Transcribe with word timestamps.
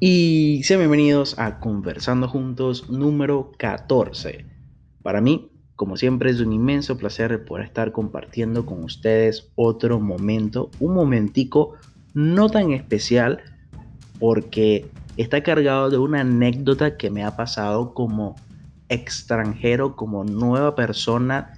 Y 0.00 0.62
sean 0.62 0.78
bienvenidos 0.78 1.36
a 1.40 1.58
Conversando 1.58 2.28
Juntos 2.28 2.88
número 2.88 3.50
14. 3.58 4.46
Para 5.02 5.20
mí, 5.20 5.50
como 5.74 5.96
siempre, 5.96 6.30
es 6.30 6.38
un 6.38 6.52
inmenso 6.52 6.96
placer 6.96 7.44
poder 7.44 7.64
estar 7.64 7.90
compartiendo 7.90 8.64
con 8.64 8.84
ustedes 8.84 9.50
otro 9.56 9.98
momento, 9.98 10.70
un 10.78 10.94
momentico 10.94 11.72
no 12.14 12.48
tan 12.48 12.70
especial 12.70 13.40
porque 14.20 14.88
está 15.16 15.42
cargado 15.42 15.90
de 15.90 15.98
una 15.98 16.20
anécdota 16.20 16.96
que 16.96 17.10
me 17.10 17.24
ha 17.24 17.34
pasado 17.34 17.92
como 17.92 18.36
extranjero, 18.88 19.96
como 19.96 20.22
nueva 20.22 20.76
persona 20.76 21.54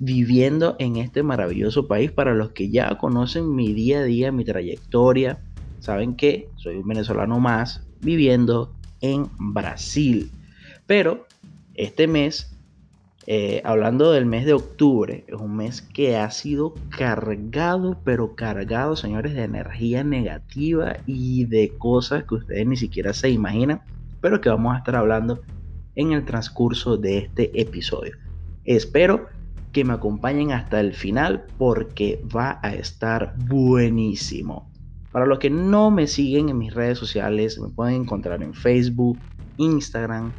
viviendo 0.00 0.76
en 0.78 0.96
este 0.96 1.22
maravilloso 1.22 1.88
país. 1.88 2.12
Para 2.12 2.34
los 2.34 2.50
que 2.50 2.68
ya 2.68 2.98
conocen 2.98 3.54
mi 3.54 3.72
día 3.72 4.00
a 4.00 4.04
día, 4.04 4.32
mi 4.32 4.44
trayectoria, 4.44 5.38
saben 5.84 6.16
que 6.16 6.48
soy 6.56 6.76
un 6.76 6.88
venezolano 6.88 7.38
más 7.40 7.86
viviendo 8.00 8.72
en 9.00 9.28
Brasil. 9.38 10.30
Pero 10.86 11.26
este 11.74 12.06
mes, 12.06 12.56
eh, 13.26 13.60
hablando 13.64 14.12
del 14.12 14.26
mes 14.26 14.46
de 14.46 14.54
octubre, 14.54 15.24
es 15.28 15.34
un 15.34 15.56
mes 15.56 15.82
que 15.82 16.16
ha 16.16 16.30
sido 16.30 16.74
cargado, 16.88 17.98
pero 18.02 18.34
cargado, 18.34 18.96
señores, 18.96 19.34
de 19.34 19.44
energía 19.44 20.04
negativa 20.04 20.96
y 21.06 21.44
de 21.44 21.70
cosas 21.76 22.24
que 22.24 22.36
ustedes 22.36 22.66
ni 22.66 22.76
siquiera 22.76 23.12
se 23.12 23.30
imaginan, 23.30 23.82
pero 24.20 24.40
que 24.40 24.48
vamos 24.48 24.74
a 24.74 24.78
estar 24.78 24.96
hablando 24.96 25.42
en 25.96 26.12
el 26.12 26.24
transcurso 26.24 26.96
de 26.96 27.18
este 27.18 27.60
episodio. 27.60 28.16
Espero 28.64 29.28
que 29.72 29.84
me 29.84 29.92
acompañen 29.92 30.52
hasta 30.52 30.80
el 30.80 30.94
final 30.94 31.44
porque 31.58 32.22
va 32.34 32.58
a 32.62 32.72
estar 32.74 33.34
buenísimo. 33.36 34.73
Para 35.14 35.26
los 35.26 35.38
que 35.38 35.48
no 35.48 35.92
me 35.92 36.08
siguen 36.08 36.48
en 36.48 36.58
mis 36.58 36.74
redes 36.74 36.98
sociales, 36.98 37.60
me 37.60 37.68
pueden 37.68 38.02
encontrar 38.02 38.42
en 38.42 38.52
Facebook, 38.52 39.16
Instagram, 39.58 40.32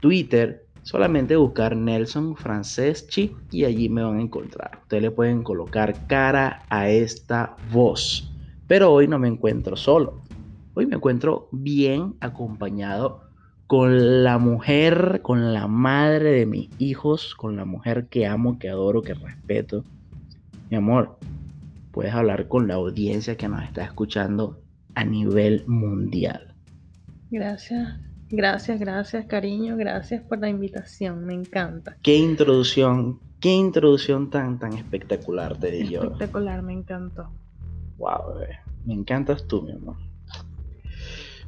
Twitter. 0.00 0.66
Solamente 0.82 1.36
buscar 1.36 1.76
Nelson 1.76 2.34
Franceschi 2.34 3.36
y 3.52 3.66
allí 3.66 3.88
me 3.88 4.02
van 4.02 4.18
a 4.18 4.22
encontrar. 4.22 4.80
Ustedes 4.82 5.04
le 5.04 5.10
pueden 5.12 5.44
colocar 5.44 6.08
cara 6.08 6.64
a 6.70 6.88
esta 6.88 7.54
voz. 7.70 8.34
Pero 8.66 8.92
hoy 8.92 9.06
no 9.06 9.20
me 9.20 9.28
encuentro 9.28 9.76
solo. 9.76 10.22
Hoy 10.74 10.86
me 10.86 10.96
encuentro 10.96 11.48
bien 11.52 12.16
acompañado 12.18 13.28
con 13.68 14.24
la 14.24 14.38
mujer, 14.38 15.20
con 15.22 15.52
la 15.52 15.68
madre 15.68 16.32
de 16.32 16.46
mis 16.46 16.68
hijos, 16.80 17.36
con 17.36 17.54
la 17.54 17.64
mujer 17.64 18.08
que 18.08 18.26
amo, 18.26 18.58
que 18.58 18.70
adoro, 18.70 19.02
que 19.02 19.14
respeto. 19.14 19.84
Mi 20.68 20.76
amor, 20.78 21.16
puedes 21.98 22.14
hablar 22.14 22.46
con 22.46 22.68
la 22.68 22.74
audiencia 22.74 23.36
que 23.36 23.48
nos 23.48 23.64
está 23.64 23.82
escuchando 23.82 24.62
a 24.94 25.02
nivel 25.02 25.64
mundial. 25.66 26.54
Gracias, 27.28 27.98
gracias, 28.28 28.78
gracias, 28.78 29.26
cariño, 29.26 29.76
gracias 29.76 30.22
por 30.22 30.38
la 30.38 30.48
invitación, 30.48 31.24
me 31.24 31.34
encanta. 31.34 31.96
Qué 32.00 32.16
introducción, 32.16 33.18
qué 33.40 33.50
introducción 33.50 34.30
tan, 34.30 34.60
tan 34.60 34.74
espectacular, 34.74 35.56
te 35.56 35.72
digo. 35.72 36.04
Espectacular, 36.04 36.62
me 36.62 36.74
encantó. 36.74 37.32
Wow, 37.96 38.34
bebé. 38.38 38.60
me 38.84 38.94
encantas 38.94 39.44
tú, 39.48 39.62
mi 39.62 39.72
amor. 39.72 39.96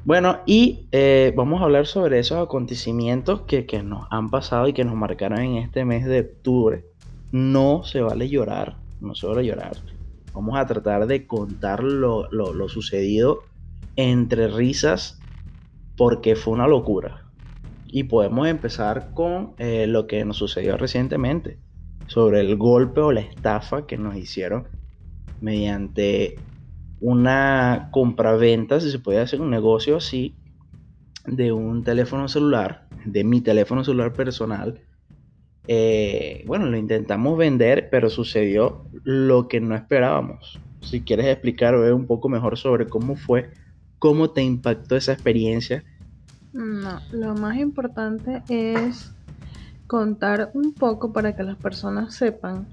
Bueno, 0.04 0.40
y 0.46 0.88
eh, 0.90 1.32
vamos 1.36 1.60
a 1.60 1.66
hablar 1.66 1.86
sobre 1.86 2.18
esos 2.18 2.44
acontecimientos 2.44 3.42
que, 3.42 3.64
nos 3.84 4.08
han 4.10 4.30
pasado 4.30 4.66
y 4.66 4.72
que 4.72 4.84
nos 4.84 4.96
marcaron 4.96 5.38
en 5.38 5.58
este 5.58 5.84
mes 5.84 6.06
de 6.06 6.22
octubre. 6.22 6.86
No 7.30 7.84
se 7.84 8.00
vale 8.00 8.28
llorar, 8.28 8.78
no 9.00 9.14
se 9.14 9.28
vale 9.28 9.46
llorar. 9.46 9.76
Vamos 10.32 10.58
a 10.58 10.66
tratar 10.66 11.06
de 11.06 11.26
contar 11.26 11.82
lo, 11.82 12.28
sucedido 12.68 13.42
entre 13.96 14.48
risas 14.48 15.20
porque 15.96 16.36
fue 16.36 16.54
una 16.54 16.68
locura. 16.68 17.24
Y 17.86 18.04
podemos 18.04 18.46
empezar 18.46 19.12
con 19.14 19.54
eh, 19.58 19.86
lo 19.86 20.06
que 20.06 20.24
nos 20.24 20.36
sucedió 20.36 20.76
recientemente, 20.76 21.58
sobre 22.06 22.40
el 22.40 22.56
golpe 22.56 23.00
o 23.00 23.12
la 23.12 23.20
estafa 23.20 23.86
que 23.86 23.98
nos 23.98 24.16
hicieron 24.16 24.68
mediante 25.40 26.38
una 27.00 27.88
compraventa, 27.92 28.78
si 28.80 28.90
se 28.90 28.98
puede 28.98 29.20
hacer 29.20 29.40
un 29.40 29.50
negocio 29.50 29.96
así, 29.96 30.36
de 31.26 31.52
un 31.52 31.82
teléfono 31.82 32.28
celular, 32.28 32.88
de 33.04 33.24
mi 33.24 33.40
teléfono 33.40 33.84
celular 33.84 34.12
personal. 34.12 34.80
Eh, 35.72 36.42
bueno, 36.48 36.66
lo 36.66 36.76
intentamos 36.76 37.38
vender, 37.38 37.90
pero 37.92 38.10
sucedió 38.10 38.86
lo 39.04 39.46
que 39.46 39.60
no 39.60 39.76
esperábamos. 39.76 40.58
Si 40.80 41.02
quieres 41.02 41.26
explicar 41.26 41.76
un 41.76 42.06
poco 42.08 42.28
mejor 42.28 42.58
sobre 42.58 42.88
cómo 42.88 43.14
fue, 43.14 43.50
cómo 44.00 44.30
te 44.30 44.42
impactó 44.42 44.96
esa 44.96 45.12
experiencia. 45.12 45.84
No, 46.52 46.98
lo 47.12 47.36
más 47.36 47.56
importante 47.58 48.42
es 48.48 49.12
contar 49.86 50.50
un 50.54 50.74
poco 50.74 51.12
para 51.12 51.36
que 51.36 51.44
las 51.44 51.56
personas 51.56 52.16
sepan 52.16 52.66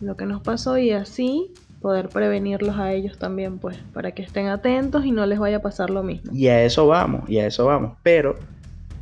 lo 0.00 0.16
que 0.16 0.24
nos 0.24 0.40
pasó 0.40 0.78
y 0.78 0.92
así 0.92 1.52
poder 1.82 2.08
prevenirlos 2.08 2.78
a 2.78 2.94
ellos 2.94 3.18
también, 3.18 3.58
pues, 3.58 3.76
para 3.92 4.12
que 4.12 4.22
estén 4.22 4.46
atentos 4.46 5.04
y 5.04 5.12
no 5.12 5.26
les 5.26 5.38
vaya 5.38 5.58
a 5.58 5.62
pasar 5.62 5.90
lo 5.90 6.02
mismo. 6.02 6.32
Y 6.32 6.46
a 6.46 6.64
eso 6.64 6.86
vamos, 6.86 7.28
y 7.28 7.36
a 7.36 7.46
eso 7.48 7.66
vamos. 7.66 7.98
Pero, 8.02 8.36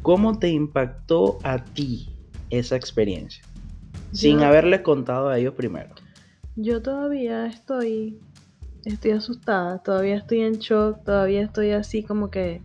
¿cómo 0.02 0.40
te 0.40 0.48
impactó 0.48 1.38
a 1.44 1.62
ti 1.62 2.11
esa 2.52 2.76
experiencia? 2.76 3.42
Sin 4.12 4.42
haberle 4.42 4.82
contado 4.82 5.28
a 5.28 5.38
ellos 5.38 5.54
primero. 5.54 5.94
Yo 6.54 6.82
todavía 6.82 7.46
estoy, 7.46 8.20
estoy 8.84 9.12
asustada, 9.12 9.82
todavía 9.82 10.16
estoy 10.16 10.42
en 10.42 10.58
shock, 10.58 11.02
todavía 11.04 11.42
estoy 11.42 11.70
así 11.70 12.02
como 12.02 12.30
que 12.30 12.62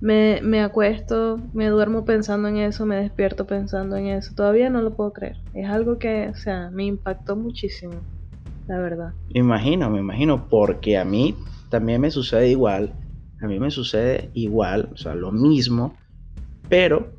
me, 0.00 0.40
me 0.42 0.60
acuesto, 0.60 1.40
me 1.54 1.68
duermo 1.68 2.04
pensando 2.04 2.48
en 2.48 2.58
eso, 2.58 2.84
me 2.84 2.96
despierto 2.96 3.46
pensando 3.46 3.96
en 3.96 4.08
eso. 4.08 4.34
Todavía 4.34 4.68
no 4.68 4.82
lo 4.82 4.94
puedo 4.94 5.12
creer. 5.12 5.36
Es 5.54 5.68
algo 5.68 5.98
que, 5.98 6.28
o 6.28 6.34
sea, 6.34 6.70
me 6.70 6.84
impactó 6.84 7.36
muchísimo 7.36 8.02
la 8.66 8.78
verdad. 8.78 9.14
Me 9.34 9.40
imagino, 9.40 9.90
me 9.90 9.98
imagino, 9.98 10.48
porque 10.48 10.96
a 10.96 11.04
mí 11.04 11.34
también 11.70 12.00
me 12.00 12.10
sucede 12.10 12.48
igual, 12.48 12.94
a 13.40 13.46
mí 13.46 13.58
me 13.58 13.70
sucede 13.70 14.30
igual, 14.34 14.90
o 14.92 14.96
sea, 14.96 15.14
lo 15.14 15.32
mismo, 15.32 15.96
pero 16.68 17.12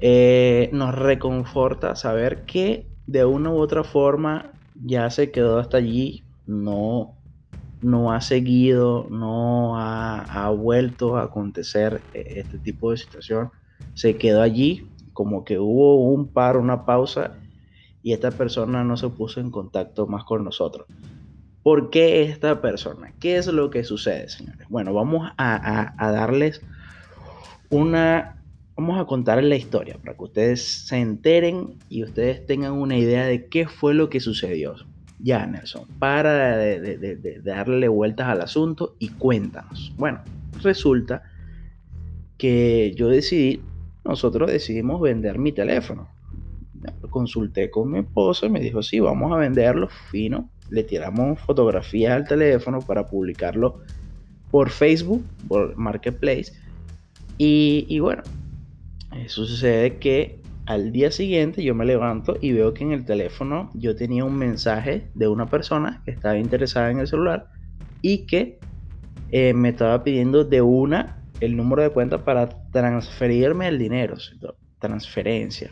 eh, 0.00 0.70
nos 0.72 0.94
reconforta 0.94 1.96
saber 1.96 2.44
que 2.44 2.86
de 3.06 3.24
una 3.24 3.50
u 3.50 3.58
otra 3.58 3.84
forma 3.84 4.52
ya 4.84 5.10
se 5.10 5.30
quedó 5.30 5.58
hasta 5.58 5.78
allí, 5.78 6.24
no, 6.46 7.14
no 7.82 8.12
ha 8.12 8.20
seguido, 8.20 9.06
no 9.10 9.78
ha, 9.78 10.22
ha 10.22 10.50
vuelto 10.50 11.16
a 11.16 11.24
acontecer 11.24 12.00
eh, 12.14 12.34
este 12.36 12.58
tipo 12.58 12.90
de 12.90 12.98
situación, 12.98 13.50
se 13.94 14.16
quedó 14.16 14.42
allí, 14.42 14.88
como 15.12 15.44
que 15.44 15.58
hubo 15.58 16.10
un 16.10 16.28
paro, 16.28 16.60
una 16.60 16.84
pausa 16.84 17.36
y 18.02 18.12
esta 18.12 18.30
persona 18.30 18.84
no 18.84 18.96
se 18.96 19.08
puso 19.08 19.40
en 19.40 19.50
contacto 19.50 20.06
más 20.06 20.24
con 20.24 20.44
nosotros. 20.44 20.86
¿Por 21.66 21.90
qué 21.90 22.22
esta 22.22 22.60
persona? 22.60 23.12
¿Qué 23.18 23.38
es 23.38 23.48
lo 23.48 23.70
que 23.70 23.82
sucede, 23.82 24.28
señores? 24.28 24.68
Bueno, 24.68 24.94
vamos 24.94 25.32
a, 25.36 25.92
darles 25.98 26.62
una... 27.70 28.35
Vamos 28.76 29.00
a 29.00 29.06
contarles 29.06 29.48
la 29.48 29.56
historia 29.56 29.96
para 29.98 30.16
que 30.16 30.24
ustedes 30.24 30.62
se 30.86 30.98
enteren 30.98 31.78
y 31.88 32.04
ustedes 32.04 32.44
tengan 32.46 32.72
una 32.72 32.96
idea 32.96 33.24
de 33.26 33.46
qué 33.46 33.66
fue 33.66 33.94
lo 33.94 34.10
que 34.10 34.20
sucedió. 34.20 34.74
Ya, 35.18 35.46
Nelson, 35.46 35.86
para 35.98 36.56
de 36.58 37.40
darle 37.42 37.88
vueltas 37.88 38.28
al 38.28 38.42
asunto 38.42 38.96
y 38.98 39.08
cuéntanos. 39.08 39.94
Bueno, 39.96 40.20
resulta 40.62 41.22
que 42.36 42.92
yo 42.94 43.08
decidí, 43.08 43.62
nosotros 44.04 44.50
decidimos 44.50 45.00
vender 45.00 45.38
mi 45.38 45.52
teléfono 45.52 46.10
consulté 47.10 47.70
con 47.70 47.90
mi 47.90 48.00
esposa 48.00 48.46
y 48.46 48.50
me 48.50 48.60
dijo, 48.60 48.82
sí, 48.82 49.00
vamos 49.00 49.32
a 49.32 49.36
venderlo 49.36 49.88
fino. 50.10 50.48
Le 50.70 50.82
tiramos 50.82 51.40
fotografías 51.40 52.12
al 52.12 52.26
teléfono 52.26 52.80
para 52.80 53.06
publicarlo 53.06 53.80
por 54.50 54.70
Facebook, 54.70 55.24
por 55.48 55.76
Marketplace. 55.76 56.52
Y, 57.38 57.98
bueno, 58.00 58.22
sucede 59.28 59.98
que 59.98 60.40
al 60.66 60.92
día 60.92 61.10
siguiente 61.10 61.62
yo 61.62 61.74
me 61.74 61.84
levanto 61.84 62.36
y 62.40 62.52
veo 62.52 62.74
que 62.74 62.84
en 62.84 62.92
el 62.92 63.04
teléfono 63.04 63.70
yo 63.74 63.94
tenía 63.94 64.24
un 64.24 64.36
mensaje 64.36 65.08
de 65.14 65.28
una 65.28 65.46
persona 65.46 66.02
que 66.04 66.10
estaba 66.10 66.38
interesada 66.38 66.90
en 66.90 66.98
el 66.98 67.06
celular 67.06 67.48
y 68.02 68.26
que 68.26 68.58
eh, 69.30 69.54
me 69.54 69.70
estaba 69.70 70.02
pidiendo 70.02 70.44
de 70.44 70.62
una 70.62 71.22
el 71.40 71.56
número 71.56 71.82
de 71.82 71.90
cuenta 71.90 72.24
para 72.24 72.48
transferirme 72.70 73.68
el 73.68 73.78
dinero, 73.78 74.16
transferencia 74.78 75.70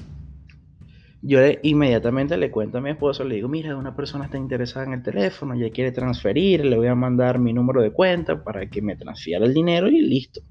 yo 1.26 1.38
inmediatamente 1.62 2.36
le 2.36 2.50
cuento 2.50 2.76
a 2.76 2.80
mi 2.82 2.90
esposo, 2.90 3.24
le 3.24 3.36
digo, 3.36 3.48
mira, 3.48 3.74
una 3.76 3.96
persona 3.96 4.26
está 4.26 4.36
interesada 4.36 4.84
en 4.84 4.92
el 4.92 5.02
teléfono, 5.02 5.54
ya 5.54 5.70
quiere 5.70 5.90
transferir, 5.90 6.66
le 6.66 6.76
voy 6.76 6.88
a 6.88 6.94
mandar 6.94 7.38
mi 7.38 7.54
número 7.54 7.80
de 7.80 7.92
cuenta 7.92 8.44
para 8.44 8.68
que 8.68 8.82
me 8.82 8.94
transfiera 8.94 9.46
el 9.46 9.54
dinero 9.54 9.88
y 9.88 10.02
listo. 10.02 10.42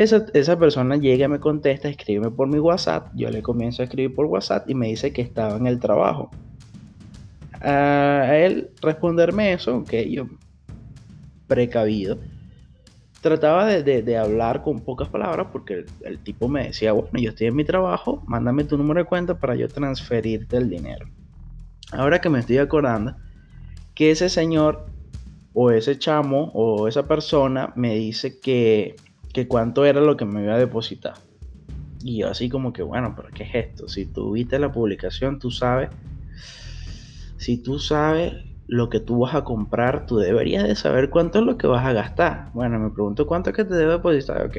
Esa, 0.00 0.24
esa 0.32 0.58
persona 0.58 0.96
llega, 0.96 1.28
me 1.28 1.40
contesta, 1.40 1.90
escríbeme 1.90 2.30
por 2.30 2.48
mi 2.48 2.58
WhatsApp, 2.58 3.08
yo 3.14 3.28
le 3.28 3.42
comienzo 3.42 3.82
a 3.82 3.84
escribir 3.84 4.14
por 4.14 4.24
WhatsApp 4.24 4.66
y 4.70 4.74
me 4.74 4.86
dice 4.86 5.12
que 5.12 5.20
estaba 5.20 5.58
en 5.58 5.66
el 5.66 5.78
trabajo. 5.78 6.30
A 7.60 8.34
él 8.34 8.70
responderme 8.80 9.52
eso, 9.52 9.76
ok, 9.76 9.92
yo 10.08 10.24
precavido, 11.46 12.18
trataba 13.20 13.66
de, 13.66 14.16
hablar 14.16 14.62
con 14.62 14.80
pocas 14.80 15.10
palabras 15.10 15.48
porque 15.52 15.84
el, 16.00 16.18
tipo 16.20 16.48
me 16.48 16.68
decía, 16.68 16.92
bueno, 16.92 17.18
yo 17.18 17.28
estoy 17.28 17.48
en 17.48 17.56
mi 17.56 17.64
trabajo, 17.64 18.22
mándame 18.26 18.64
tu 18.64 18.78
número 18.78 19.00
de 19.00 19.04
cuenta 19.06 19.38
para 19.38 19.54
yo 19.54 19.68
transferirte 19.68 20.56
el 20.56 20.70
dinero. 20.70 21.10
Ahora 21.92 22.22
que 22.22 22.30
me 22.30 22.38
estoy 22.38 22.56
acordando 22.56 23.16
que 23.94 24.12
ese 24.12 24.30
señor 24.30 24.86
o 25.52 25.70
ese 25.70 25.98
chamo 25.98 26.52
o 26.54 26.88
esa 26.88 27.06
persona 27.06 27.74
me 27.76 27.96
dice 27.96 28.40
que, 28.40 28.96
que 29.32 29.48
cuánto 29.48 29.84
era 29.84 30.00
lo 30.00 30.16
que 30.16 30.24
me 30.24 30.42
iba 30.42 30.54
a 30.54 30.58
depositar. 30.58 31.14
Y 32.02 32.20
yo 32.20 32.28
así 32.28 32.48
como 32.48 32.72
que, 32.72 32.82
bueno, 32.82 33.14
pero 33.14 33.28
¿qué 33.34 33.44
es 33.44 33.54
esto? 33.54 33.88
Si 33.88 34.06
tú 34.06 34.32
viste 34.32 34.58
la 34.58 34.72
publicación, 34.72 35.38
tú 35.38 35.50
sabes, 35.50 35.90
si 37.36 37.62
tú 37.62 37.78
sabes 37.78 38.34
lo 38.66 38.88
que 38.88 39.00
tú 39.00 39.18
vas 39.18 39.34
a 39.34 39.44
comprar, 39.44 40.06
tú 40.06 40.18
deberías 40.18 40.64
de 40.64 40.76
saber 40.76 41.10
cuánto 41.10 41.40
es 41.40 41.44
lo 41.44 41.58
que 41.58 41.66
vas 41.66 41.84
a 41.84 41.92
gastar. 41.92 42.50
Bueno, 42.54 42.78
me 42.78 42.90
pregunto 42.90 43.26
cuánto 43.26 43.50
es 43.50 43.56
que 43.56 43.64
te 43.64 43.74
debe 43.74 43.92
depositar, 43.92 44.46
ok. 44.46 44.56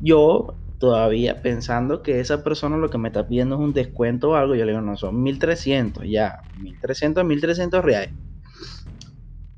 Yo 0.00 0.54
todavía 0.78 1.40
pensando 1.40 2.02
que 2.02 2.20
esa 2.20 2.44
persona 2.44 2.76
lo 2.76 2.90
que 2.90 2.98
me 2.98 3.08
está 3.08 3.26
pidiendo 3.26 3.54
es 3.54 3.60
un 3.62 3.72
descuento 3.72 4.30
o 4.30 4.34
algo, 4.34 4.54
yo 4.54 4.64
le 4.64 4.72
digo, 4.72 4.82
no, 4.82 4.96
son 4.96 5.22
1300, 5.22 6.04
ya, 6.06 6.42
1300, 6.60 7.24
1300 7.24 7.82
reales. 7.82 8.10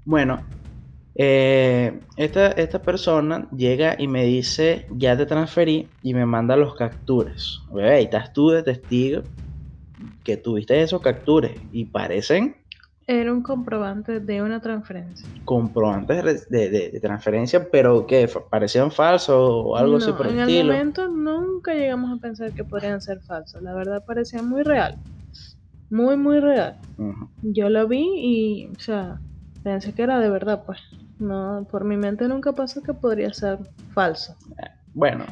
Bueno, 0.04 0.40
eh, 1.18 2.00
esta, 2.16 2.48
esta, 2.48 2.82
persona 2.82 3.48
llega 3.50 3.96
y 3.98 4.06
me 4.06 4.24
dice, 4.24 4.86
ya 4.90 5.16
te 5.16 5.26
transferí 5.26 5.88
y 6.02 6.14
me 6.14 6.26
manda 6.26 6.56
los 6.56 6.74
capturas. 6.74 7.62
Ahí 7.74 8.04
estás 8.04 8.32
tú 8.32 8.50
de 8.50 8.62
testigo 8.62 9.22
que 10.24 10.36
tuviste 10.36 10.82
esos 10.82 11.00
capturas 11.00 11.52
y 11.72 11.86
parecen 11.86 12.56
era 13.08 13.32
un 13.32 13.42
comprobante 13.42 14.18
de 14.18 14.42
una 14.42 14.60
transferencia. 14.60 15.28
Comprobantes 15.44 16.48
de, 16.50 16.98
transferencia, 17.00 17.68
pero 17.70 18.04
que 18.04 18.28
parecían 18.50 18.90
falsos 18.90 19.36
o 19.38 19.76
algo 19.76 19.98
así 19.98 20.10
por 20.10 20.26
el 20.26 20.40
estilo. 20.40 20.58
En 20.58 20.66
el 20.66 20.66
momento 20.66 21.08
nunca 21.08 21.72
llegamos 21.72 22.18
a 22.18 22.20
pensar 22.20 22.52
que 22.52 22.64
podrían 22.64 23.00
ser 23.00 23.20
falsos. 23.20 23.62
La 23.62 23.74
verdad 23.74 24.04
parecía 24.04 24.42
muy 24.42 24.64
real. 24.64 24.98
Muy, 25.88 26.16
muy 26.16 26.40
real. 26.40 26.78
Yo 27.42 27.68
lo 27.68 27.86
vi 27.86 28.08
y, 28.16 28.66
o 28.76 28.80
sea, 28.80 29.20
pensé 29.66 29.92
que 29.92 30.02
era 30.02 30.20
de 30.20 30.30
verdad, 30.30 30.62
pues. 30.64 30.78
No, 31.18 31.66
por 31.68 31.82
mi 31.82 31.96
mente 31.96 32.28
nunca 32.28 32.52
pasó 32.52 32.84
que 32.84 32.94
podría 32.94 33.32
ser 33.34 33.58
falso. 33.92 34.36
Bueno, 34.94 35.24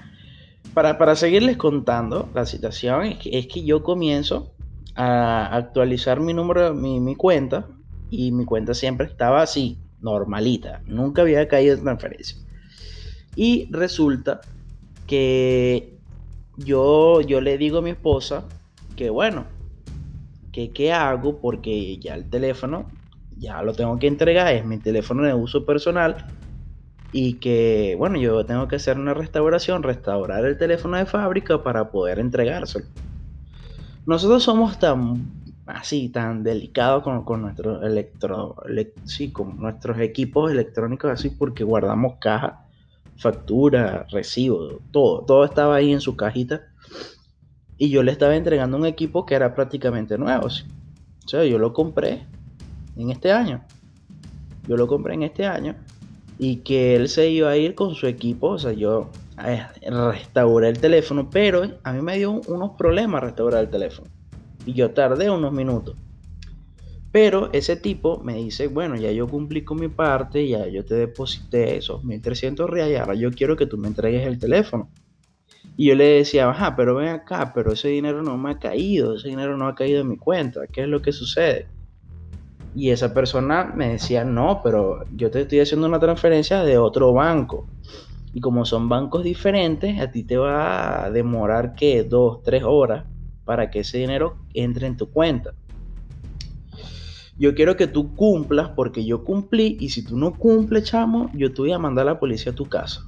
para, 0.73 0.99
para 0.99 1.15
seguirles 1.15 1.57
contando 1.57 2.29
la 2.35 2.45
situación, 2.45 3.05
es 3.05 3.19
que, 3.19 3.39
es 3.39 3.47
que 3.47 3.65
yo 3.65 3.85
comienzo 3.85 4.53
a 4.97 5.55
actualizar 5.55 6.19
mi 6.19 6.35
número, 6.35 6.75
mi, 6.75 6.99
mi 6.99 7.15
cuenta, 7.15 7.69
y 8.11 8.33
mi 8.33 8.45
cuenta 8.45 8.75
siempre 8.75 9.07
estaba 9.07 9.41
así, 9.41 9.79
normalita, 10.01 10.83
nunca 10.85 11.23
había 11.23 11.47
caído 11.47 11.77
en 11.77 11.85
transferencia. 11.85 12.37
Y 13.37 13.69
resulta 13.71 14.41
que 15.07 15.97
yo, 16.57 17.21
yo 17.21 17.41
le 17.41 17.57
digo 17.57 17.79
a 17.79 17.83
mi 17.83 17.91
esposa 17.91 18.43
que 18.97 19.11
bueno, 19.11 19.45
que 20.51 20.73
qué 20.73 20.93
hago 20.93 21.41
porque 21.41 21.99
ya 21.99 22.17
el 22.17 22.29
teléfono 22.29 22.87
ya 23.37 23.63
lo 23.63 23.75
tengo 23.75 23.99
que 23.99 24.07
entregar, 24.07 24.53
es 24.55 24.65
mi 24.65 24.79
teléfono 24.79 25.25
de 25.25 25.35
uso 25.35 25.65
personal 25.67 26.17
y 27.13 27.41
que 27.41 27.95
bueno, 27.99 28.19
yo 28.19 28.45
tengo 28.47 28.69
que 28.69 28.77
hacer 28.77 28.99
una 28.99 29.15
restauración, 29.15 29.83
restaurar 29.83 30.45
el 30.45 30.59
teléfono 30.59 30.97
de 30.97 31.07
fábrica 31.07 31.63
para 31.63 31.91
poder 31.91 32.19
entregárselo 32.19 32.87
nosotros 34.07 34.43
somos 34.43 34.79
tan 34.79 35.33
así, 35.67 36.11
tan 36.11 36.43
delicados 36.43 37.03
con, 37.03 37.41
nuestros 37.41 37.83
electro, 37.83 38.57
sí, 39.05 39.33
con 39.33 39.57
nuestros 39.59 39.99
equipos 39.99 40.51
electrónicos 40.51 41.11
así 41.11 41.31
porque 41.31 41.65
guardamos 41.65 42.17
caja, 42.21 42.67
factura, 43.17 44.07
recibo, 44.11 44.83
todo, 44.91 45.25
todo 45.25 45.45
estaba 45.45 45.77
ahí 45.77 45.93
en 45.93 46.01
su 46.01 46.17
cajita. 46.17 46.63
Y 47.77 47.91
yo 47.91 48.03
le 48.03 48.13
estaba 48.13 48.37
entregando 48.37 48.77
un 48.77 48.87
equipo 48.87 49.25
que 49.25 49.35
era 49.35 49.55
prácticamente 49.55 50.19
nuevo. 50.19 50.47
O 50.47 51.29
sea, 51.29 51.45
yo 51.45 51.59
lo 51.59 51.73
compré 51.73 52.27
en 52.97 53.11
este 53.11 53.33
año. 53.33 53.65
Yo 54.67 54.77
lo 54.77 54.87
compré 54.87 55.15
en 55.15 55.23
este 55.23 55.47
año. 55.47 55.75
Y 56.39 56.57
que 56.57 56.97
él 56.97 57.09
se 57.09 57.31
iba 57.31 57.51
a 57.51 57.57
ir 57.57 57.75
con 57.75 57.95
su 57.95 58.07
equipo. 58.07 58.51
O 58.51 58.59
sea, 58.59 58.73
yo 58.73 59.11
restauré 59.37 60.69
el 60.69 60.79
teléfono, 60.79 61.31
pero 61.31 61.63
a 61.83 61.93
mí 61.93 62.03
me 62.03 62.17
dio 62.17 62.41
unos 62.49 62.73
problemas 62.77 63.23
restaurar 63.23 63.63
el 63.63 63.71
teléfono. 63.71 64.09
Y 64.67 64.73
yo 64.73 64.91
tardé 64.91 65.31
unos 65.31 65.53
minutos. 65.53 65.97
Pero 67.15 67.49
ese 67.53 67.77
tipo 67.77 68.19
me 68.25 68.35
dice, 68.35 68.67
bueno, 68.67 68.97
ya 68.97 69.13
yo 69.13 69.29
cumplí 69.29 69.63
con 69.63 69.79
mi 69.79 69.87
parte, 69.87 70.49
ya 70.49 70.67
yo 70.67 70.85
te 70.85 70.97
deposité 70.97 71.77
esos 71.77 72.03
1300 72.03 72.69
reales, 72.69 72.99
ahora 72.99 73.15
yo 73.15 73.31
quiero 73.31 73.57
que 73.57 73.67
tú 73.67 73.79
me 73.79 73.87
entregues 73.87 74.27
el 74.27 74.41
teléfono. 74.41 74.91
Y 75.77 75.87
yo 75.87 75.95
le 75.95 76.07
decía, 76.07 76.51
ajá, 76.51 76.75
pero 76.75 76.97
ven 76.97 77.11
acá, 77.11 77.53
pero 77.55 77.73
ese 77.73 77.87
dinero 77.87 78.25
no 78.25 78.37
me 78.37 78.51
ha 78.51 78.59
caído, 78.59 79.15
ese 79.15 79.29
dinero 79.29 79.57
no 79.57 79.69
ha 79.69 79.77
caído 79.77 80.01
en 80.01 80.09
mi 80.09 80.17
cuenta, 80.17 80.67
¿qué 80.67 80.83
es 80.83 80.89
lo 80.89 81.03
que 81.03 81.13
sucede? 81.13 81.69
Y 82.75 82.91
esa 82.91 83.15
persona 83.15 83.73
me 83.75 83.91
decía, 83.91 84.25
no, 84.25 84.61
pero 84.63 85.05
yo 85.13 85.31
te 85.31 85.43
estoy 85.43 85.61
haciendo 85.61 85.87
una 85.87 86.01
transferencia 86.01 86.65
de 86.65 86.77
otro 86.77 87.13
banco. 87.13 87.69
Y 88.33 88.41
como 88.41 88.65
son 88.65 88.89
bancos 88.89 89.23
diferentes, 89.23 90.01
a 90.01 90.11
ti 90.11 90.25
te 90.25 90.37
va 90.37 91.05
a 91.05 91.11
demorar 91.11 91.77
que 91.77 92.03
dos, 92.03 92.43
tres 92.43 92.65
horas 92.67 93.05
para 93.45 93.71
que 93.71 93.81
ese 93.81 93.99
dinero 93.99 94.39
entre 94.55 94.89
en 94.89 94.97
tu 94.97 95.13
cuenta. 95.13 95.55
Yo 97.37 97.55
quiero 97.55 97.77
que 97.77 97.87
tú 97.87 98.17
cumplas 98.17 98.71
porque 98.71 99.05
yo 99.05 99.25
cumplí 99.25 99.77
y 99.79 99.91
si 99.91 100.05
tú 100.05 100.17
no 100.17 100.37
cumples, 100.37 100.85
chamo, 100.85 101.31
yo 101.35 101.53
te 101.53 101.63
voy 101.63 101.73
a 101.73 101.79
mandar 101.79 102.09
a 102.09 102.13
la 102.13 102.21
policía 102.21 102.53
a 102.53 102.55
tu 102.57 102.69
casa. 102.69 103.03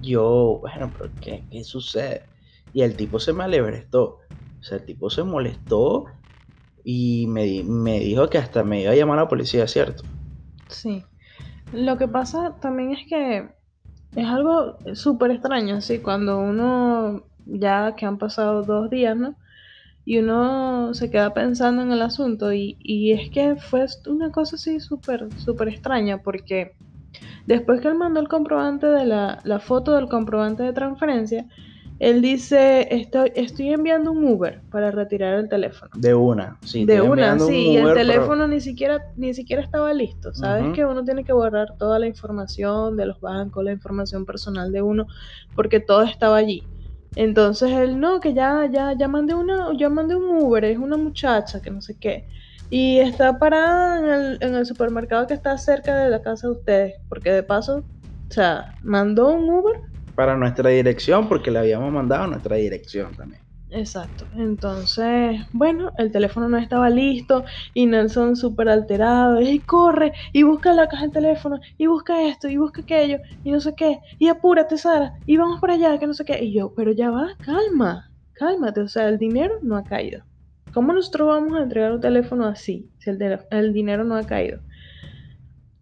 Yo, 0.00 0.58
bueno, 0.60 0.92
pero 0.96 1.12
¿qué, 1.20 1.46
qué 1.50 1.64
sucede? 1.64 2.26
Y 2.72 2.82
el 2.82 2.96
tipo 2.96 3.18
se 3.20 3.32
me 3.32 3.44
alebrestó. 3.44 4.18
O 4.60 4.62
sea, 4.62 4.78
el 4.78 4.84
tipo 4.84 5.08
se 5.08 5.22
molestó 5.22 6.06
y 6.84 7.26
me, 7.28 7.62
me 7.64 8.00
dijo 8.00 8.28
que 8.28 8.38
hasta 8.38 8.62
me 8.64 8.82
iba 8.82 8.92
a 8.92 8.96
llamar 8.96 9.18
a 9.18 9.22
la 9.22 9.28
policía, 9.28 9.66
¿cierto? 9.66 10.04
Sí. 10.68 11.04
Lo 11.72 11.98
que 11.98 12.08
pasa 12.08 12.56
también 12.60 12.92
es 12.92 13.06
que 13.08 13.48
es 14.16 14.26
algo 14.26 14.76
súper 14.94 15.30
extraño, 15.32 15.76
así, 15.76 15.98
cuando 15.98 16.38
uno, 16.38 17.24
ya 17.46 17.94
que 17.96 18.06
han 18.06 18.18
pasado 18.18 18.62
dos 18.62 18.90
días, 18.90 19.16
¿no? 19.16 19.36
Y 20.04 20.18
uno 20.18 20.94
se 20.94 21.10
queda 21.10 21.34
pensando 21.34 21.82
en 21.82 21.92
el 21.92 22.00
asunto 22.00 22.52
y, 22.52 22.78
y 22.80 23.12
es 23.12 23.30
que 23.30 23.56
fue 23.56 23.84
una 24.06 24.30
cosa 24.30 24.56
así 24.56 24.80
súper, 24.80 25.28
súper 25.36 25.68
extraña 25.68 26.22
porque 26.22 26.72
después 27.46 27.82
que 27.82 27.88
él 27.88 27.94
mandó 27.94 28.18
el 28.20 28.28
comprobante 28.28 28.86
de 28.86 29.04
la, 29.04 29.40
la 29.44 29.58
foto 29.58 29.94
del 29.96 30.08
comprobante 30.08 30.62
de 30.62 30.72
transferencia, 30.72 31.46
él 31.98 32.22
dice, 32.22 32.94
estoy, 32.94 33.32
estoy 33.34 33.72
enviando 33.72 34.12
un 34.12 34.24
Uber 34.24 34.60
para 34.70 34.92
retirar 34.92 35.34
el 35.34 35.48
teléfono. 35.48 35.90
De 35.96 36.14
una, 36.14 36.56
sí. 36.62 36.84
De 36.84 37.00
una, 37.00 37.38
sí. 37.40 37.70
Y 37.72 37.76
el 37.76 37.92
teléfono 37.92 38.46
ni 38.46 38.60
siquiera, 38.60 39.02
ni 39.16 39.34
siquiera 39.34 39.62
estaba 39.62 39.92
listo. 39.92 40.32
Sabes 40.32 40.72
que 40.74 40.84
uno 40.84 41.04
tiene 41.04 41.24
que 41.24 41.32
borrar 41.32 41.76
toda 41.76 41.98
la 41.98 42.06
información 42.06 42.96
de 42.96 43.06
los 43.06 43.20
bancos, 43.20 43.64
la 43.64 43.72
información 43.72 44.24
personal 44.24 44.70
de 44.70 44.80
uno, 44.80 45.06
porque 45.56 45.80
todo 45.80 46.02
estaba 46.02 46.36
allí. 46.36 46.62
Entonces 47.16 47.72
él, 47.72 47.98
no, 47.98 48.20
que 48.20 48.32
ya, 48.32 48.68
ya, 48.70 48.92
ya 48.96 49.08
mandé 49.08 49.34
una, 49.34 49.76
yo 49.76 49.90
mandé 49.90 50.14
un 50.14 50.40
Uber, 50.40 50.64
es 50.64 50.78
una 50.78 50.96
muchacha 50.96 51.60
que 51.60 51.70
no 51.70 51.80
sé 51.80 51.96
qué. 51.98 52.28
Y 52.70 52.98
está 52.98 53.40
parada 53.40 53.98
en 53.98 54.04
el, 54.04 54.38
en 54.40 54.54
el 54.54 54.66
supermercado 54.66 55.26
que 55.26 55.34
está 55.34 55.58
cerca 55.58 55.96
de 55.96 56.10
la 56.10 56.22
casa 56.22 56.46
de 56.46 56.52
ustedes. 56.52 56.94
Porque 57.08 57.32
de 57.32 57.42
paso, 57.42 57.78
o 57.78 58.32
sea, 58.32 58.76
mandó 58.82 59.32
un 59.32 59.50
Uber 59.50 59.80
para 60.18 60.36
nuestra 60.36 60.70
dirección 60.70 61.28
porque 61.28 61.52
le 61.52 61.60
habíamos 61.60 61.92
mandado 61.92 62.26
nuestra 62.26 62.56
dirección 62.56 63.14
también. 63.14 63.40
Exacto. 63.70 64.26
Entonces, 64.32 65.42
bueno, 65.52 65.92
el 65.96 66.10
teléfono 66.10 66.48
no 66.48 66.58
estaba 66.58 66.90
listo 66.90 67.44
y 67.72 67.86
Nelson 67.86 68.34
súper 68.34 68.68
alterado. 68.68 69.40
Y 69.40 69.60
corre 69.60 70.12
y 70.32 70.42
busca 70.42 70.72
la 70.72 70.88
caja 70.88 71.02
del 71.02 71.12
teléfono 71.12 71.60
y 71.76 71.86
busca 71.86 72.20
esto 72.26 72.48
y 72.48 72.56
busca 72.56 72.82
aquello 72.82 73.18
y 73.44 73.52
no 73.52 73.60
sé 73.60 73.76
qué. 73.76 74.00
Y 74.18 74.26
apúrate, 74.26 74.76
Sara, 74.76 75.12
y 75.24 75.36
vamos 75.36 75.60
para 75.60 75.74
allá, 75.74 75.96
que 76.00 76.08
no 76.08 76.14
sé 76.14 76.24
qué. 76.24 76.42
Y 76.42 76.52
yo, 76.52 76.74
pero 76.74 76.90
ya 76.90 77.12
va, 77.12 77.36
calma, 77.38 78.10
cálmate. 78.32 78.80
O 78.80 78.88
sea, 78.88 79.08
el 79.08 79.18
dinero 79.18 79.54
no 79.62 79.76
ha 79.76 79.84
caído. 79.84 80.24
¿Cómo 80.74 80.92
nosotros 80.92 81.28
vamos 81.28 81.56
a 81.56 81.62
entregar 81.62 81.92
un 81.92 82.00
teléfono 82.00 82.44
así 82.44 82.90
si 82.98 83.10
el, 83.10 83.38
el 83.52 83.72
dinero 83.72 84.02
no 84.02 84.16
ha 84.16 84.24
caído? 84.26 84.58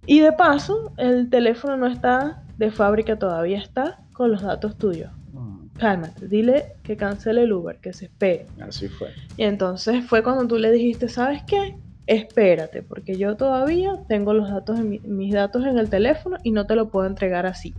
Y 0.05 0.21
de 0.21 0.33
paso, 0.33 0.93
el 0.99 1.31
teléfono 1.31 1.79
no 1.79 1.87
está 1.87 2.43
de 2.59 2.71
fábrica, 2.71 3.19
todavía 3.19 3.61
está 3.61 4.06
con 4.17 4.31
los 4.31 4.43
datos 4.43 4.77
tuyos. 4.77 5.11
Mm. 5.33 5.67
Cálmate, 5.79 6.27
dile 6.27 6.73
que 6.83 6.97
cancele 6.97 7.43
el 7.43 7.53
Uber, 7.53 7.79
que 7.79 7.93
se 7.93 8.07
espere. 8.07 8.47
Así 8.61 8.89
fue. 8.89 9.11
Y 9.37 9.43
entonces 9.43 10.07
fue 10.07 10.23
cuando 10.23 10.47
tú 10.47 10.59
le 10.59 10.73
dijiste, 10.73 11.09
¿sabes 11.09 11.43
qué? 11.47 11.77
Espérate, 12.07 12.83
porque 12.83 13.19
yo 13.19 13.37
todavía 13.37 13.93
tengo 14.09 14.33
los 14.33 14.49
datos, 14.49 14.79
en 14.79 15.01
mis 15.17 15.35
datos 15.35 15.67
en 15.67 15.77
el 15.77 15.91
teléfono 15.91 16.39
y 16.43 16.53
no 16.53 16.67
te 16.67 16.77
lo 16.77 16.89
puedo 16.89 17.07
entregar 17.07 17.45
así. 17.45 17.75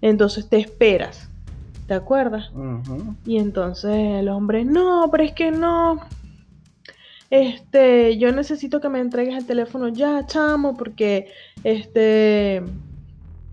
Entonces 0.00 0.48
te 0.48 0.58
esperas. 0.58 1.30
¿Te 1.86 1.94
acuerdas? 1.94 2.50
Y 3.26 3.38
entonces 3.38 3.90
el 3.92 4.28
hombre, 4.28 4.64
no, 4.64 5.08
pero 5.10 5.24
es 5.24 5.32
que 5.32 5.50
no. 5.50 6.00
Este, 7.28 8.16
yo 8.16 8.32
necesito 8.32 8.80
que 8.80 8.88
me 8.88 9.00
entregues 9.00 9.36
el 9.36 9.46
teléfono 9.46 9.88
ya, 9.88 10.24
chamo, 10.26 10.76
porque 10.76 11.28
este 11.62 12.62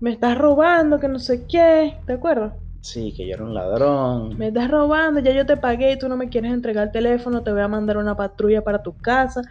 me 0.00 0.10
estás 0.12 0.38
robando, 0.38 0.98
que 1.00 1.08
no 1.08 1.18
sé 1.18 1.46
qué, 1.48 2.02
¿te 2.06 2.14
acuerdas? 2.14 2.54
Sí, 2.80 3.14
que 3.16 3.26
yo 3.28 3.34
era 3.34 3.44
un 3.44 3.54
ladrón. 3.54 4.36
Me 4.36 4.48
estás 4.48 4.70
robando, 4.70 5.20
ya 5.20 5.32
yo 5.32 5.44
te 5.46 5.56
pagué 5.56 5.92
y 5.92 5.98
tú 5.98 6.08
no 6.08 6.16
me 6.16 6.28
quieres 6.28 6.52
entregar 6.52 6.86
el 6.86 6.92
teléfono, 6.92 7.42
te 7.42 7.50
voy 7.52 7.60
a 7.62 7.68
mandar 7.68 7.96
una 7.98 8.16
patrulla 8.16 8.62
para 8.62 8.82
tu 8.82 8.96
casa, 9.00 9.42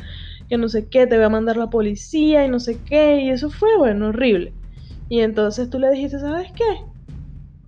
que 0.47 0.57
no 0.57 0.69
sé 0.69 0.89
qué, 0.89 1.07
te 1.07 1.15
voy 1.17 1.25
a 1.25 1.29
mandar 1.29 1.57
la 1.57 1.69
policía 1.69 2.45
y 2.45 2.49
no 2.49 2.59
sé 2.59 2.83
qué, 2.83 3.17
y 3.21 3.29
eso 3.31 3.49
fue, 3.49 3.69
bueno, 3.77 4.07
horrible. 4.09 4.57
Y 5.09 5.19
entonces 5.21 5.69
tú 5.69 5.79
le 5.79 5.91
dijiste, 5.91 6.19
¿sabes 6.19 6.51
qué? 6.55 6.63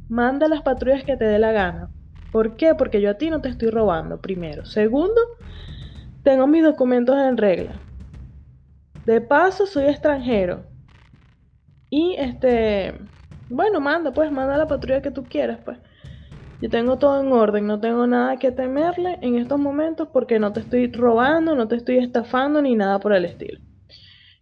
Manda 0.09 0.49
las 0.49 0.61
patrullas 0.61 1.05
que 1.05 1.15
te 1.15 1.23
dé 1.23 1.39
la 1.39 1.53
gana. 1.53 1.89
¿Por 2.31 2.57
qué? 2.57 2.75
Porque 2.75 2.99
yo 3.01 3.09
a 3.11 3.17
ti 3.17 3.29
no 3.29 3.39
te 3.41 3.47
estoy 3.47 3.69
robando, 3.69 4.19
primero. 4.19 4.65
Segundo, 4.65 5.21
tengo 6.23 6.47
mis 6.47 6.63
documentos 6.63 7.17
en 7.17 7.35
regla. 7.37 7.83
De 9.03 9.19
paso, 9.19 9.65
soy 9.67 9.87
extranjero. 9.87 10.68
Y 11.89 12.15
este, 12.17 12.99
bueno, 13.49 13.79
manda, 13.79 14.13
pues, 14.13 14.31
manda 14.31 14.57
la 14.57 14.67
patrulla 14.67 15.01
que 15.01 15.11
tú 15.11 15.23
quieras, 15.23 15.59
pues. 15.65 15.77
Yo 16.61 16.69
tengo 16.69 16.97
todo 16.97 17.21
en 17.21 17.31
orden, 17.31 17.67
no 17.67 17.79
tengo 17.79 18.05
nada 18.05 18.37
que 18.37 18.51
temerle 18.51 19.17
en 19.21 19.35
estos 19.37 19.59
momentos 19.59 20.09
porque 20.11 20.39
no 20.39 20.51
te 20.53 20.59
estoy 20.61 20.91
robando, 20.91 21.55
no 21.55 21.67
te 21.69 21.75
estoy 21.77 21.99
estafando 21.99 22.61
ni 22.61 22.75
nada 22.75 22.99
por 22.99 23.13
el 23.13 23.25
estilo. 23.25 23.59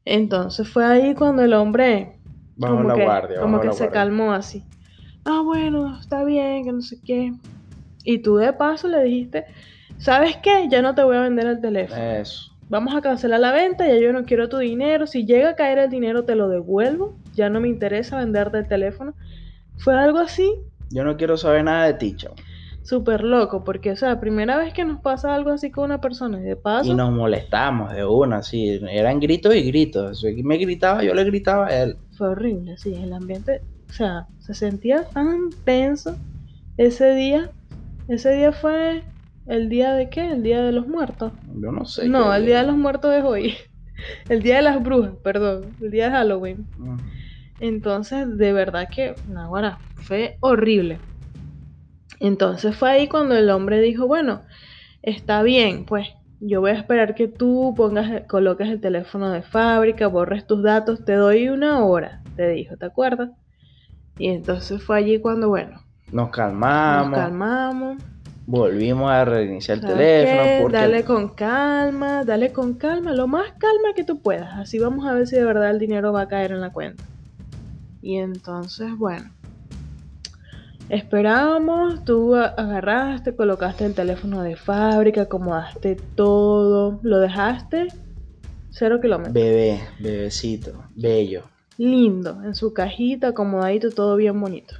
Entonces 0.06 0.68
fue 0.68 0.86
ahí 0.86 1.14
cuando 1.16 1.44
el 1.44 1.54
hombre 1.54 2.22
Bajo 2.56 2.76
como 2.78 2.90
la 2.90 2.96
que, 2.96 3.04
guardia. 3.04 3.40
como 3.40 3.60
que 3.60 3.72
se 3.72 3.88
guardia. 3.88 3.92
calmó 3.92 4.34
así. 4.34 4.64
Ah, 5.26 5.42
bueno, 5.44 6.00
está 6.00 6.24
bien, 6.24 6.66
que 6.66 6.72
no 6.72 6.82
sé 6.82 6.98
qué. 7.04 7.34
Y 8.04 8.20
tú 8.24 8.38
de 8.38 8.54
paso 8.54 8.88
le 8.88 9.04
dijiste, 9.04 9.46
¿sabes 9.98 10.38
qué? 10.38 10.68
Ya 10.70 10.82
no 10.82 10.96
te 10.96 11.04
voy 11.04 11.18
a 11.18 11.22
vender 11.22 11.46
el 11.48 11.62
teléfono. 11.62 12.02
Eso. 12.02 12.57
Vamos 12.70 12.94
a 12.96 13.02
cancelar 13.02 13.40
la 13.40 13.52
venta, 13.54 13.88
ya 13.88 13.96
yo 13.96 14.12
no 14.12 14.26
quiero 14.26 14.50
tu 14.50 14.58
dinero. 14.58 15.08
Si 15.08 15.26
llega 15.26 15.52
a 15.52 15.56
caer 15.56 15.78
el 15.78 15.90
dinero, 15.90 16.26
te 16.26 16.36
lo 16.36 16.50
devuelvo. 16.50 17.18
Ya 17.34 17.50
no 17.50 17.62
me 17.62 17.70
interesa 17.70 18.18
venderte 18.18 18.58
el 18.58 18.68
teléfono. 18.68 19.14
Fue 19.78 19.94
algo 19.98 20.18
así 20.20 20.52
Yo 20.90 21.04
no 21.04 21.16
quiero 21.18 21.38
saber 21.38 21.64
nada 21.64 21.86
de 21.86 21.94
ti, 21.94 22.16
chavo. 22.16 22.36
súper 22.84 23.22
loco, 23.24 23.64
porque, 23.64 23.92
o 23.92 23.96
sea, 23.96 24.20
primera 24.20 24.58
vez 24.58 24.74
que 24.74 24.84
nos 24.86 25.02
pasa 25.02 25.36
algo 25.36 25.52
así 25.52 25.70
con 25.72 25.86
una 25.86 26.02
persona 26.02 26.40
y 26.40 26.44
de 26.44 26.56
paso, 26.56 26.90
Y 26.92 26.96
nos 26.96 27.12
molestamos 27.12 27.94
de 27.94 28.06
una, 28.06 28.42
sí. 28.44 28.80
Eran 28.90 29.20
gritos 29.20 29.54
y 29.56 29.62
gritos. 29.64 30.22
Si 30.22 30.44
me 30.44 30.58
gritaba, 30.58 31.04
yo 31.04 31.14
le 31.14 31.24
gritaba 31.26 31.68
a 31.68 31.84
él. 31.84 31.98
fue 32.18 32.30
horrible, 32.30 32.78
sí, 32.78 32.94
el 32.96 33.14
ambiente, 33.14 33.62
o 33.90 33.94
sea, 33.94 34.28
se 34.40 34.54
sentía 34.54 35.04
tan 35.14 35.50
tenso 35.64 36.16
ese 36.78 37.14
día. 37.16 37.50
Ese 38.08 38.32
día 38.34 38.52
fue 38.54 39.04
el 39.48 39.70
día 39.70 39.94
de 39.94 40.10
qué? 40.10 40.32
El 40.32 40.44
día 40.44 40.62
de 40.62 40.72
los 40.72 40.88
muertos. 40.88 41.34
Yo 41.56 41.72
no 41.72 41.86
sé. 41.86 42.08
No, 42.08 42.34
el 42.34 42.46
día 42.46 42.62
de 42.62 42.68
los 42.68 42.78
muertos 42.78 43.14
es 43.14 43.24
hoy. 43.24 43.56
El 44.30 44.44
día 44.44 44.58
de 44.58 44.62
las 44.62 44.84
brujas, 44.84 45.14
perdón, 45.24 45.76
el 45.82 45.90
día 45.90 46.06
de 46.06 46.12
Halloween. 46.12 46.68
Entonces, 47.60 48.38
de 48.38 48.54
verdad 48.54 48.88
que, 48.94 49.16
ahora 49.36 49.80
fue 49.96 50.38
horrible. 50.40 51.00
Entonces 52.20 52.76
fue 52.76 52.92
ahí 52.92 53.08
cuando 53.08 53.36
el 53.36 53.50
hombre 53.50 53.82
dijo, 53.82 54.06
bueno, 54.06 54.44
está 55.02 55.42
bien, 55.42 55.86
pues 55.86 56.10
yo 56.40 56.62
voy 56.62 56.72
a 56.72 56.76
esperar 56.76 57.16
que 57.16 57.28
tú 57.28 57.74
pongas, 57.76 58.24
coloques 58.28 58.70
el 58.70 58.80
teléfono 58.80 59.32
de 59.32 59.42
fábrica, 59.42 60.06
borres 60.06 60.46
tus 60.46 60.62
datos, 60.62 61.04
te 61.04 61.14
doy 61.14 61.50
una 61.50 61.84
hora, 61.84 62.22
te 62.36 62.48
dijo, 62.50 62.78
¿te 62.78 62.86
acuerdas? 62.86 63.32
Y 64.20 64.28
entonces 64.28 64.84
fue 64.84 64.98
allí 64.98 65.20
cuando, 65.20 65.50
bueno, 65.50 65.82
Nos 66.12 66.30
calmamos. 66.30 67.10
nos 67.10 67.20
calmamos. 67.20 67.98
Volvimos 68.48 69.12
a 69.12 69.26
reiniciar 69.26 69.80
el 69.80 69.82
¿sabes 69.82 69.98
teléfono. 69.98 70.44
qué? 70.44 70.60
Porque 70.62 70.78
Dale 70.78 71.04
con 71.04 71.28
calma, 71.28 72.24
dale 72.24 72.54
con 72.54 72.76
calma, 72.76 73.12
lo 73.12 73.28
más 73.28 73.52
calma 73.58 73.94
que 73.94 74.06
tú 74.06 74.20
puedas. 74.22 74.58
Así 74.58 74.80
vamos 74.80 75.06
a 75.06 75.14
ver 75.14 75.28
si 75.28 75.36
de 75.36 75.44
verdad 75.44 75.70
el 75.70 75.80
dinero 75.80 76.14
va 76.14 76.22
a 76.22 76.28
caer 76.30 76.54
en 76.54 76.62
la 76.62 76.72
cuenta. 76.72 77.04
Y 78.02 78.16
entonces, 78.16 78.98
bueno, 78.98 79.30
esperábamos, 80.88 82.06
tú 82.06 82.36
agarraste, 82.36 83.36
colocaste 83.36 83.86
el 83.86 83.94
teléfono 83.94 84.42
de 84.42 84.56
fábrica, 84.56 85.24
acomodaste 85.24 85.98
todo, 86.16 87.02
lo 87.04 87.20
dejaste 87.20 87.88
cero 88.70 89.00
kilómetros. 89.02 89.34
Bebé, 89.34 89.82
bebecito, 90.00 90.72
bello. 90.96 91.44
Lindo, 91.78 92.42
en 92.46 92.56
su 92.56 92.74
cajita, 92.74 93.30
acomodadito, 93.30 93.92
todo 93.92 94.16
bien 94.16 94.40
bonito. 94.40 94.76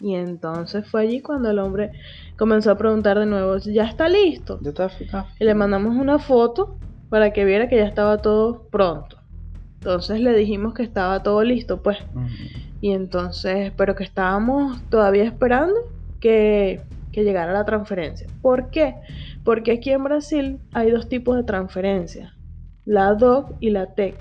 Y 0.00 0.14
entonces 0.14 0.86
fue 0.86 1.02
allí 1.02 1.20
cuando 1.20 1.50
el 1.50 1.58
hombre 1.58 1.90
comenzó 2.36 2.70
a 2.70 2.78
preguntar 2.78 3.18
de 3.18 3.26
nuevo, 3.26 3.56
¿ya 3.58 3.84
está 3.84 4.08
listo? 4.08 4.58
Ya 4.62 4.70
está, 4.70 4.86
está. 4.86 5.26
Y 5.38 5.44
le 5.44 5.54
mandamos 5.54 5.96
una 5.96 6.18
foto 6.18 6.76
para 7.08 7.32
que 7.32 7.44
viera 7.44 7.68
que 7.68 7.76
ya 7.76 7.84
estaba 7.84 8.18
todo 8.18 8.66
pronto. 8.70 9.18
Entonces 9.78 10.20
le 10.20 10.32
dijimos 10.32 10.74
que 10.74 10.82
estaba 10.82 11.22
todo 11.22 11.44
listo, 11.44 11.82
pues. 11.82 11.98
Y 12.80 12.92
entonces, 12.92 13.72
pero 13.76 13.94
que 13.94 14.04
estábamos 14.04 14.82
todavía 14.88 15.24
esperando 15.24 15.74
que, 16.20 16.80
que 17.12 17.22
llegara 17.22 17.52
la 17.52 17.64
transferencia. 17.64 18.26
¿Por 18.40 18.70
qué? 18.70 18.96
Porque 19.44 19.72
aquí 19.72 19.90
en 19.90 20.04
Brasil 20.04 20.58
hay 20.72 20.90
dos 20.90 21.08
tipos 21.08 21.36
de 21.36 21.44
transferencias, 21.44 22.32
la 22.86 23.14
DOC 23.14 23.56
y 23.60 23.70
la 23.70 23.94
TEC. 23.94 24.16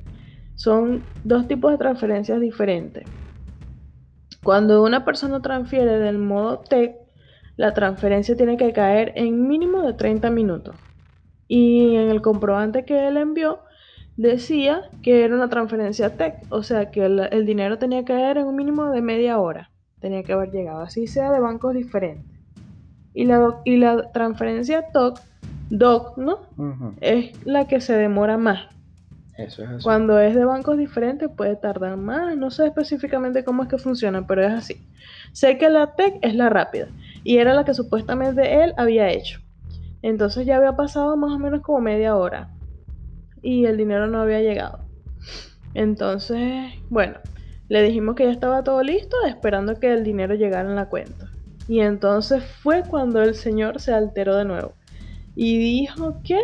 Son 0.55 1.01
dos 1.23 1.47
tipos 1.47 1.71
de 1.71 1.77
transferencias 1.77 2.39
diferentes. 2.39 3.05
Cuando 4.43 4.83
una 4.83 5.05
persona 5.05 5.41
transfiere 5.41 5.97
del 5.99 6.17
modo 6.17 6.59
TEC, 6.59 7.02
la 7.57 7.73
transferencia 7.73 8.35
tiene 8.35 8.57
que 8.57 8.73
caer 8.73 9.13
en 9.15 9.47
mínimo 9.47 9.81
de 9.81 9.93
30 9.93 10.29
minutos. 10.29 10.75
Y 11.47 11.95
en 11.95 12.09
el 12.09 12.21
comprobante 12.21 12.85
que 12.85 13.07
él 13.07 13.17
envió, 13.17 13.59
decía 14.17 14.89
que 15.01 15.23
era 15.23 15.35
una 15.35 15.49
transferencia 15.49 16.15
TEC, 16.15 16.35
o 16.49 16.63
sea 16.63 16.91
que 16.91 17.05
el, 17.05 17.19
el 17.31 17.45
dinero 17.45 17.77
tenía 17.77 17.99
que 17.99 18.13
caer 18.13 18.37
en 18.37 18.47
un 18.47 18.55
mínimo 18.55 18.89
de 18.89 19.01
media 19.01 19.39
hora, 19.39 19.71
tenía 19.99 20.23
que 20.23 20.33
haber 20.33 20.51
llegado, 20.51 20.81
así 20.81 21.07
sea 21.07 21.31
de 21.31 21.39
bancos 21.39 21.73
diferentes. 21.73 22.25
Y 23.13 23.25
la, 23.25 23.61
y 23.63 23.77
la 23.77 24.11
transferencia 24.11 24.87
TOC, 24.91 25.19
DOC, 25.69 26.17
¿no? 26.17 26.39
Es 26.99 27.45
la 27.45 27.67
que 27.67 27.79
se 27.79 27.93
demora 27.93 28.37
más. 28.37 28.67
Eso 29.37 29.63
es 29.63 29.69
así. 29.69 29.83
Cuando 29.83 30.19
es 30.19 30.35
de 30.35 30.45
bancos 30.45 30.77
diferentes 30.77 31.29
puede 31.29 31.55
tardar 31.55 31.97
más, 31.97 32.35
no 32.35 32.49
sé 32.49 32.67
específicamente 32.67 33.43
cómo 33.43 33.63
es 33.63 33.69
que 33.69 33.77
funciona, 33.77 34.25
pero 34.25 34.43
es 34.43 34.51
así. 34.51 34.77
Sé 35.31 35.57
que 35.57 35.69
la 35.69 35.95
TEC 35.95 36.17
es 36.21 36.35
la 36.35 36.49
rápida 36.49 36.87
y 37.23 37.37
era 37.37 37.53
la 37.53 37.65
que 37.65 37.73
supuestamente 37.73 38.63
él 38.63 38.73
había 38.77 39.09
hecho. 39.09 39.39
Entonces 40.01 40.45
ya 40.45 40.57
había 40.57 40.75
pasado 40.75 41.15
más 41.15 41.31
o 41.31 41.39
menos 41.39 41.61
como 41.61 41.79
media 41.79 42.15
hora 42.15 42.49
y 43.41 43.65
el 43.65 43.77
dinero 43.77 44.07
no 44.07 44.21
había 44.21 44.41
llegado. 44.41 44.79
Entonces, 45.73 46.73
bueno, 46.89 47.17
le 47.69 47.81
dijimos 47.83 48.15
que 48.15 48.25
ya 48.25 48.31
estaba 48.31 48.63
todo 48.63 48.83
listo, 48.83 49.17
esperando 49.27 49.79
que 49.79 49.93
el 49.93 50.03
dinero 50.03 50.35
llegara 50.35 50.69
en 50.69 50.75
la 50.75 50.89
cuenta. 50.89 51.31
Y 51.67 51.79
entonces 51.79 52.43
fue 52.43 52.83
cuando 52.83 53.21
el 53.21 53.35
señor 53.35 53.79
se 53.79 53.93
alteró 53.93 54.35
de 54.35 54.45
nuevo 54.45 54.73
y 55.35 55.57
dijo 55.57 56.21
que 56.23 56.37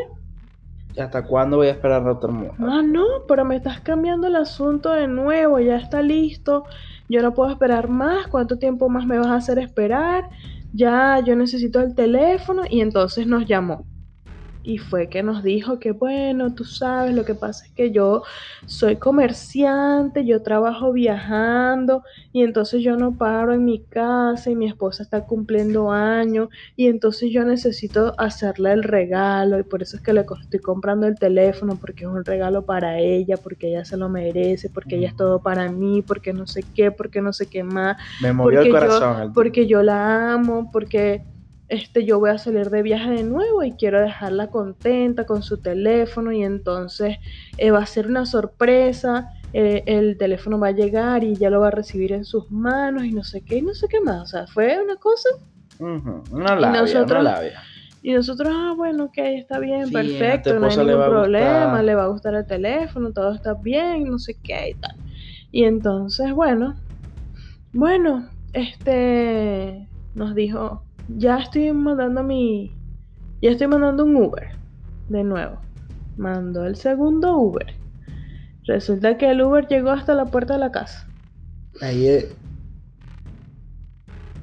¿Y 0.95 1.01
¿Hasta 1.01 1.23
cuándo 1.23 1.57
voy 1.57 1.67
a 1.67 1.71
esperar 1.71 2.01
a 2.01 2.27
mundo? 2.27 2.53
Ah, 2.59 2.81
no, 2.83 3.05
pero 3.27 3.45
me 3.45 3.55
estás 3.55 3.79
cambiando 3.81 4.27
el 4.27 4.35
asunto 4.35 4.91
de 4.91 5.07
nuevo, 5.07 5.59
ya 5.59 5.75
está 5.75 6.01
listo, 6.01 6.65
yo 7.07 7.21
no 7.21 7.33
puedo 7.33 7.51
esperar 7.51 7.89
más, 7.89 8.27
¿cuánto 8.27 8.57
tiempo 8.57 8.89
más 8.89 9.05
me 9.05 9.19
vas 9.19 9.27
a 9.27 9.35
hacer 9.35 9.59
esperar? 9.59 10.29
Ya, 10.71 11.19
yo 11.25 11.35
necesito 11.35 11.79
el 11.79 11.93
teléfono 11.95 12.63
y 12.69 12.81
entonces 12.81 13.27
nos 13.27 13.45
llamó. 13.45 13.87
Y 14.61 14.77
fue 14.77 15.07
que 15.09 15.23
nos 15.23 15.41
dijo 15.41 15.79
que 15.79 15.91
bueno, 15.93 16.53
tú 16.53 16.65
sabes, 16.65 17.13
lo 17.15 17.23
que 17.23 17.33
pasa 17.33 17.65
es 17.65 17.71
que 17.73 17.91
yo 17.91 18.23
soy 18.65 18.97
comerciante, 18.97 20.25
yo 20.25 20.43
trabajo 20.43 20.91
viajando 20.91 22.03
y 22.33 22.43
entonces 22.43 22.83
yo 22.83 22.97
no 22.97 23.17
paro 23.17 23.53
en 23.53 23.63
mi 23.63 23.85
casa 23.85 24.49
y 24.49 24.55
mi 24.57 24.67
esposa 24.67 25.03
está 25.03 25.25
cumpliendo 25.25 25.91
años 25.91 26.49
y 26.75 26.87
entonces 26.87 27.31
yo 27.31 27.45
necesito 27.45 28.13
hacerle 28.19 28.73
el 28.73 28.83
regalo 28.83 29.57
y 29.59 29.63
por 29.63 29.81
eso 29.81 29.95
es 29.95 30.03
que 30.03 30.11
le 30.13 30.25
estoy 30.41 30.59
comprando 30.59 31.07
el 31.07 31.17
teléfono 31.17 31.79
porque 31.79 32.03
es 32.03 32.09
un 32.09 32.25
regalo 32.25 32.65
para 32.65 32.99
ella, 32.99 33.37
porque 33.37 33.69
ella 33.69 33.85
se 33.85 33.95
lo 33.97 34.09
merece, 34.09 34.69
porque 34.69 34.97
ella 34.97 35.07
es 35.07 35.15
todo 35.15 35.41
para 35.41 35.69
mí, 35.71 36.01
porque 36.01 36.33
no 36.33 36.45
sé 36.47 36.67
qué, 36.73 36.91
porque 36.91 37.21
no 37.21 37.31
sé 37.33 37.47
qué 37.47 37.63
más, 37.63 37.95
Me 38.21 38.33
movió 38.33 38.59
el 38.61 38.65
yo- 38.67 38.71
corazón. 38.73 39.31
porque 39.33 39.67
yo 39.67 39.81
la 39.83 40.33
amo, 40.33 40.69
porque 40.71 41.23
este 41.69 42.05
yo 42.05 42.19
voy 42.19 42.31
a 42.31 42.37
salir 42.39 42.69
de 42.69 42.81
viaje 42.83 43.11
de 43.11 43.23
nuevo 43.23 43.63
y 43.63 43.75
quiero 43.77 44.01
dejarla 44.01 44.49
contenta 44.49 45.25
con 45.25 45.43
su 45.43 45.59
teléfono 45.61 46.31
y 46.31 46.43
entonces 46.43 47.17
eh, 47.57 47.71
va 47.71 47.79
a 47.79 47.85
ser 47.85 48.07
una 48.07 48.25
sorpresa. 48.25 49.29
eh, 49.53 49.83
el 49.87 50.17
teléfono 50.17 50.59
va 50.59 50.67
a 50.67 50.71
llegar 50.71 51.23
y 51.23 51.37
ya 51.39 51.49
lo 51.49 51.59
va 51.61 51.69
a 51.69 51.71
recibir 51.71 52.11
en 52.13 52.23
sus 52.25 52.51
manos 52.51 53.05
y 53.05 53.11
no 53.13 53.23
sé 53.23 53.41
qué 53.43 53.57
y 53.57 53.61
no 53.63 53.73
sé 53.73 53.87
qué 53.89 53.99
más. 54.01 54.21
O 54.23 54.25
sea, 54.27 54.47
fue 54.47 54.81
una 54.83 54.95
cosa 54.97 55.29
Una 56.31 56.55
labia, 56.55 56.81
nosotros- 56.81 57.11
una 57.21 57.23
labia. 57.23 57.59
y 58.01 58.13
nosotros, 58.13 58.53
ah, 58.55 58.73
bueno, 58.77 59.05
ok, 59.05 59.17
está 59.17 59.59
bien, 59.59 59.87
Sí, 59.87 59.93
perfecto, 59.93 60.59
no 60.59 60.67
hay 60.67 60.77
le 60.85 60.93
ningún 60.93 61.05
problema, 61.11 61.65
gustar. 61.65 61.83
le 61.85 61.95
va 61.95 62.03
a 62.03 62.07
gustar 62.07 62.35
el 62.35 62.45
teléfono, 62.47 63.11
todo 63.13 63.33
está 63.33 63.55
bien, 63.55 64.05
no 64.05 64.19
sé 64.19 64.39
qué 64.43 64.69
y 64.71 64.75
tal. 64.75 64.91
Y 65.51 65.63
entonces, 65.65 66.31
bueno, 66.33 66.79
bueno, 67.71 68.29
este 68.53 69.89
nos 70.13 70.35
dijo, 70.35 70.85
ya 71.17 71.37
estoy 71.37 71.71
mandando 71.73 72.23
mi, 72.23 72.71
ya 73.41 73.51
estoy 73.51 73.67
mandando 73.67 74.03
un 74.03 74.15
Uber, 74.15 74.49
de 75.09 75.23
nuevo. 75.23 75.57
Mandó 76.17 76.65
el 76.65 76.75
segundo 76.75 77.37
Uber. 77.37 77.73
Resulta 78.65 79.17
que 79.17 79.31
el 79.31 79.41
Uber 79.41 79.67
llegó 79.67 79.91
hasta 79.91 80.13
la 80.13 80.25
puerta 80.25 80.53
de 80.53 80.59
la 80.59 80.71
casa. 80.71 81.07
Ahí 81.81 82.07
es. 82.07 82.35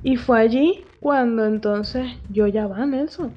Y 0.02 0.16
fue 0.16 0.40
allí 0.40 0.85
cuando 1.00 1.44
entonces 1.44 2.06
yo 2.30 2.46
ya 2.46 2.66
va, 2.66 2.85
Nelson. 2.87 3.32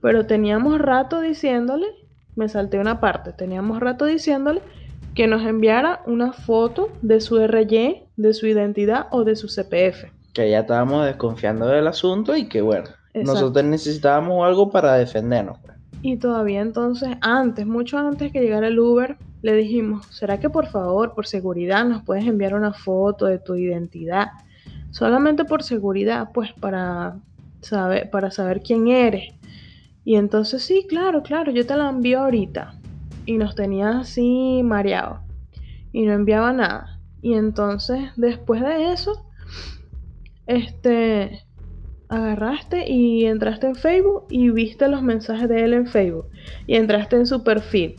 Pero 0.00 0.26
teníamos 0.26 0.78
rato 0.78 1.20
diciéndole, 1.20 1.86
me 2.34 2.48
salté 2.48 2.78
una 2.78 3.00
parte, 3.00 3.32
teníamos 3.32 3.80
rato 3.80 4.04
diciéndole 4.04 4.60
que 5.14 5.26
nos 5.26 5.46
enviara 5.46 6.02
una 6.06 6.32
foto 6.32 6.90
de 7.00 7.20
su 7.20 7.38
RY, 7.38 8.02
de 8.16 8.34
su 8.34 8.46
identidad 8.46 9.06
o 9.10 9.24
de 9.24 9.36
su 9.36 9.48
CPF. 9.48 10.15
Que 10.36 10.50
ya 10.50 10.60
estábamos 10.60 11.06
desconfiando 11.06 11.66
del 11.66 11.86
asunto 11.86 12.36
y 12.36 12.46
que 12.46 12.60
bueno, 12.60 12.84
Exacto. 13.14 13.32
nosotros 13.32 13.64
necesitábamos 13.64 14.46
algo 14.46 14.70
para 14.70 14.92
defendernos. 14.96 15.58
pues. 15.60 15.78
Y 16.02 16.18
todavía 16.18 16.60
entonces, 16.60 17.08
antes, 17.22 17.66
mucho 17.66 17.96
antes 17.96 18.30
que 18.32 18.42
llegara 18.42 18.66
el 18.68 18.78
Uber, 18.78 19.16
le 19.40 19.54
dijimos, 19.54 20.04
¿será 20.10 20.38
que 20.38 20.50
por 20.50 20.66
favor, 20.66 21.14
por 21.14 21.26
seguridad, 21.26 21.86
nos 21.86 22.02
puedes 22.04 22.26
enviar 22.26 22.54
una 22.54 22.74
foto 22.74 23.24
de 23.24 23.38
tu 23.38 23.54
identidad? 23.54 24.26
Solamente 24.90 25.46
por 25.46 25.62
seguridad, 25.62 26.28
pues 26.34 26.52
para 26.52 27.16
saber, 27.62 28.10
para 28.10 28.30
saber 28.30 28.60
quién 28.60 28.88
eres. 28.88 29.32
Y 30.04 30.16
entonces, 30.16 30.62
sí, 30.62 30.84
claro, 30.86 31.22
claro, 31.22 31.50
yo 31.50 31.64
te 31.66 31.74
la 31.76 31.88
envío 31.88 32.20
ahorita. 32.20 32.74
Y 33.24 33.38
nos 33.38 33.54
tenía 33.54 34.00
así 34.00 34.60
mareados. 34.62 35.20
Y 35.92 36.02
no 36.02 36.12
enviaba 36.12 36.52
nada. 36.52 37.00
Y 37.22 37.32
entonces, 37.32 38.10
después 38.16 38.60
de 38.60 38.92
eso, 38.92 39.26
este, 40.46 41.46
agarraste 42.08 42.90
y 42.90 43.26
entraste 43.26 43.66
en 43.66 43.74
Facebook 43.74 44.24
y 44.30 44.50
viste 44.50 44.88
los 44.88 45.02
mensajes 45.02 45.48
de 45.48 45.64
él 45.64 45.74
en 45.74 45.86
Facebook. 45.86 46.26
Y 46.66 46.76
entraste 46.76 47.16
en 47.16 47.26
su 47.26 47.42
perfil. 47.42 47.96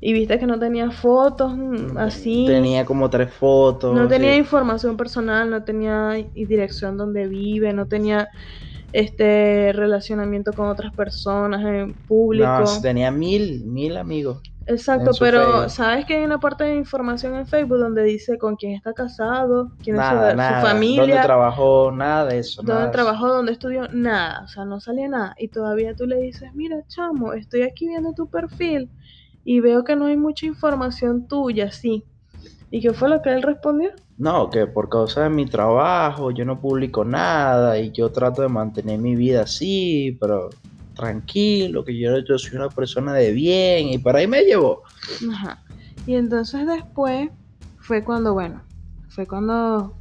Y 0.00 0.12
viste 0.12 0.38
que 0.38 0.46
no 0.46 0.58
tenía 0.58 0.90
fotos 0.90 1.56
mm, 1.56 1.96
así. 1.96 2.44
Tenía 2.46 2.84
como 2.84 3.08
tres 3.08 3.32
fotos. 3.32 3.94
No 3.94 4.06
tenía 4.08 4.32
sí. 4.32 4.38
información 4.38 4.96
personal, 4.96 5.50
no 5.50 5.64
tenía 5.64 6.12
dirección 6.34 6.96
donde 6.96 7.26
vive, 7.26 7.72
no 7.72 7.86
tenía 7.86 8.28
este 8.92 9.72
relacionamiento 9.72 10.52
con 10.52 10.68
otras 10.68 10.92
personas 10.94 11.64
en 11.64 11.94
público. 11.94 12.46
No, 12.46 12.80
tenía 12.80 13.10
mil, 13.10 13.64
mil 13.64 13.96
amigos. 13.96 14.42
Exacto, 14.66 15.12
pero 15.20 15.44
Facebook. 15.44 15.70
sabes 15.70 16.04
que 16.06 16.16
hay 16.16 16.24
una 16.24 16.38
parte 16.38 16.64
de 16.64 16.74
información 16.74 17.36
en 17.36 17.46
Facebook 17.46 17.78
donde 17.78 18.02
dice 18.02 18.36
con 18.36 18.56
quién 18.56 18.72
está 18.72 18.92
casado, 18.92 19.70
quién 19.82 19.96
Nada, 19.96 20.26
es 20.28 20.30
su, 20.30 20.30
su 20.32 20.36
nada. 20.36 20.50
¿Dónde 20.50 20.68
familia, 20.68 21.22
trabajó? 21.22 21.92
Nada 21.92 22.26
de 22.26 22.38
eso. 22.40 22.62
nada 22.62 22.74
dónde 22.74 22.82
de 22.82 22.90
eso. 22.90 23.04
trabajó, 23.04 23.28
dónde 23.28 23.52
estudió, 23.52 23.88
nada, 23.92 24.42
o 24.44 24.48
sea, 24.48 24.64
no 24.64 24.80
salía 24.80 25.08
nada. 25.08 25.34
Y 25.38 25.48
todavía 25.48 25.94
tú 25.94 26.06
le 26.06 26.16
dices, 26.16 26.50
mira, 26.54 26.76
chamo, 26.88 27.32
estoy 27.32 27.62
aquí 27.62 27.86
viendo 27.86 28.12
tu 28.12 28.28
perfil 28.28 28.90
y 29.44 29.60
veo 29.60 29.84
que 29.84 29.94
no 29.94 30.06
hay 30.06 30.16
mucha 30.16 30.46
información 30.46 31.28
tuya, 31.28 31.70
sí. 31.70 32.04
¿Y 32.70 32.80
qué 32.80 32.92
fue 32.92 33.08
lo 33.08 33.22
que 33.22 33.32
él 33.32 33.42
respondió? 33.42 33.90
No, 34.18 34.50
que 34.50 34.66
por 34.66 34.88
causa 34.88 35.22
de 35.22 35.30
mi 35.30 35.46
trabajo 35.46 36.32
yo 36.32 36.44
no 36.44 36.60
publico 36.60 37.04
nada 37.04 37.78
y 37.78 37.92
yo 37.92 38.10
trato 38.10 38.42
de 38.42 38.48
mantener 38.48 38.98
mi 38.98 39.14
vida 39.14 39.42
así, 39.42 40.16
pero 40.20 40.50
tranquilo, 40.96 41.84
que 41.84 41.96
yo, 41.96 42.18
yo 42.18 42.38
soy 42.38 42.56
una 42.56 42.68
persona 42.68 43.12
de 43.12 43.32
bien 43.32 43.88
y 43.88 43.98
por 43.98 44.16
ahí 44.16 44.26
me 44.26 44.42
llevó. 44.42 44.82
Ajá. 45.30 45.62
Y 46.06 46.14
entonces 46.14 46.66
después 46.66 47.30
fue 47.78 48.02
cuando, 48.02 48.32
bueno, 48.32 48.62
fue 49.08 49.26
cuando 49.26 49.94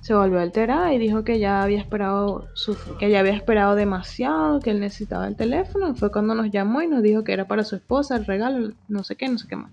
se 0.00 0.14
volvió 0.14 0.38
a 0.38 0.42
alterar 0.42 0.92
y 0.92 0.98
dijo 0.98 1.24
que 1.24 1.40
ya 1.40 1.62
había 1.62 1.80
esperado 1.80 2.46
su, 2.54 2.76
que 2.98 3.10
ya 3.10 3.20
había 3.20 3.34
esperado 3.34 3.74
demasiado, 3.74 4.60
que 4.60 4.70
él 4.70 4.78
necesitaba 4.78 5.26
el 5.26 5.34
teléfono. 5.34 5.94
Fue 5.96 6.12
cuando 6.12 6.34
nos 6.34 6.50
llamó 6.50 6.80
y 6.82 6.86
nos 6.86 7.02
dijo 7.02 7.24
que 7.24 7.32
era 7.32 7.48
para 7.48 7.64
su 7.64 7.74
esposa 7.74 8.16
el 8.16 8.24
regalo, 8.24 8.72
no 8.88 9.02
sé 9.02 9.16
qué, 9.16 9.28
no 9.28 9.36
sé 9.36 9.48
qué 9.48 9.56
más. 9.56 9.72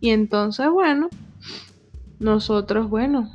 Y 0.00 0.10
entonces, 0.10 0.68
bueno, 0.70 1.08
nosotros, 2.20 2.88
bueno, 2.88 3.32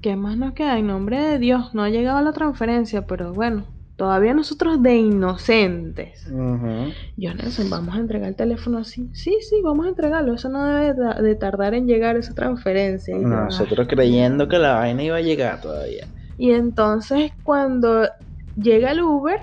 ¿qué 0.00 0.14
más 0.14 0.36
nos 0.36 0.52
queda? 0.52 0.78
En 0.78 0.86
nombre 0.86 1.18
de 1.18 1.38
Dios, 1.40 1.74
no 1.74 1.82
ha 1.82 1.90
llegado 1.90 2.20
la 2.20 2.32
transferencia, 2.32 3.04
pero 3.06 3.32
bueno, 3.32 3.64
todavía 3.96 4.34
nosotros 4.34 4.82
de 4.82 4.96
inocentes. 4.96 6.24
Ujú. 6.30 6.92
Yo, 7.16 7.34
Nelson, 7.34 7.70
vamos 7.70 7.96
a 7.96 7.98
entregar 7.98 8.28
el 8.28 8.36
teléfono 8.36 8.78
así. 8.78 9.10
Sí, 9.14 9.36
sí, 9.48 9.60
vamos 9.64 9.86
a 9.86 9.88
entregarlo. 9.90 10.34
Eso 10.34 10.48
no 10.48 10.64
debe 10.66 10.94
de 11.22 11.34
tardar 11.34 11.74
en 11.74 11.86
llegar 11.86 12.16
esa 12.16 12.34
transferencia. 12.34 13.16
Y, 13.16 13.20
yo, 13.20 13.28
Nosotros 13.28 13.86
creyendo 13.88 14.48
que 14.48 14.58
la 14.58 14.74
vaina 14.74 15.02
iba 15.02 15.16
a 15.16 15.20
llegar 15.22 15.60
todavía. 15.60 16.06
y 16.36 16.52
entonces 16.52 17.32
cuando 17.42 18.08
llega 18.54 18.92
el 18.92 19.00
Uber, 19.02 19.40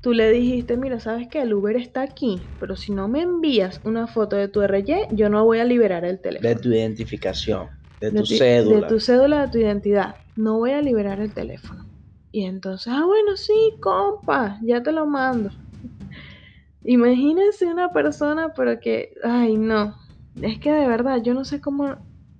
tú 0.00 0.12
le 0.12 0.30
dijiste, 0.30 0.76
mira, 0.76 1.00
¿sabes 1.00 1.28
qué? 1.30 1.42
El 1.42 1.54
Uber 1.54 1.76
está 1.76 2.02
aquí, 2.02 2.50
pero 2.58 2.76
si 2.76 2.92
no 2.92 3.08
me 3.08 3.22
envías 3.22 3.80
una 3.84 4.06
foto 4.06 4.36
de 4.36 4.48
tu 4.48 4.62
RY, 4.62 4.96
yo 5.12 5.28
no 5.28 5.44
voy 5.44 5.58
a 5.58 5.64
liberar 5.64 6.04
el 6.04 6.20
teléfono. 6.20 6.48
De 6.54 6.60
tu 6.60 6.68
identificación, 6.72 7.68
de 8.00 8.12
De 8.12 8.20
tu 8.20 8.26
cédula. 8.26 8.88
De 8.88 8.94
tu 8.94 9.00
cédula, 9.00 9.42
de 9.42 9.48
tu 9.48 9.58
identidad. 9.58 10.16
No 10.34 10.58
voy 10.58 10.72
a 10.72 10.82
liberar 10.82 11.20
el 11.20 11.32
teléfono. 11.34 11.85
Y 12.32 12.44
entonces, 12.44 12.92
ah, 12.94 13.04
bueno, 13.06 13.36
sí, 13.36 13.54
compa, 13.80 14.58
ya 14.62 14.82
te 14.82 14.92
lo 14.92 15.06
mando. 15.06 15.50
Imagínense 16.84 17.66
una 17.66 17.90
persona, 17.92 18.52
pero 18.54 18.78
que, 18.80 19.14
ay, 19.24 19.56
no. 19.56 19.94
Es 20.42 20.58
que 20.58 20.70
de 20.70 20.86
verdad, 20.86 21.20
yo 21.22 21.34
no 21.34 21.44
sé 21.44 21.60
cómo 21.60 21.96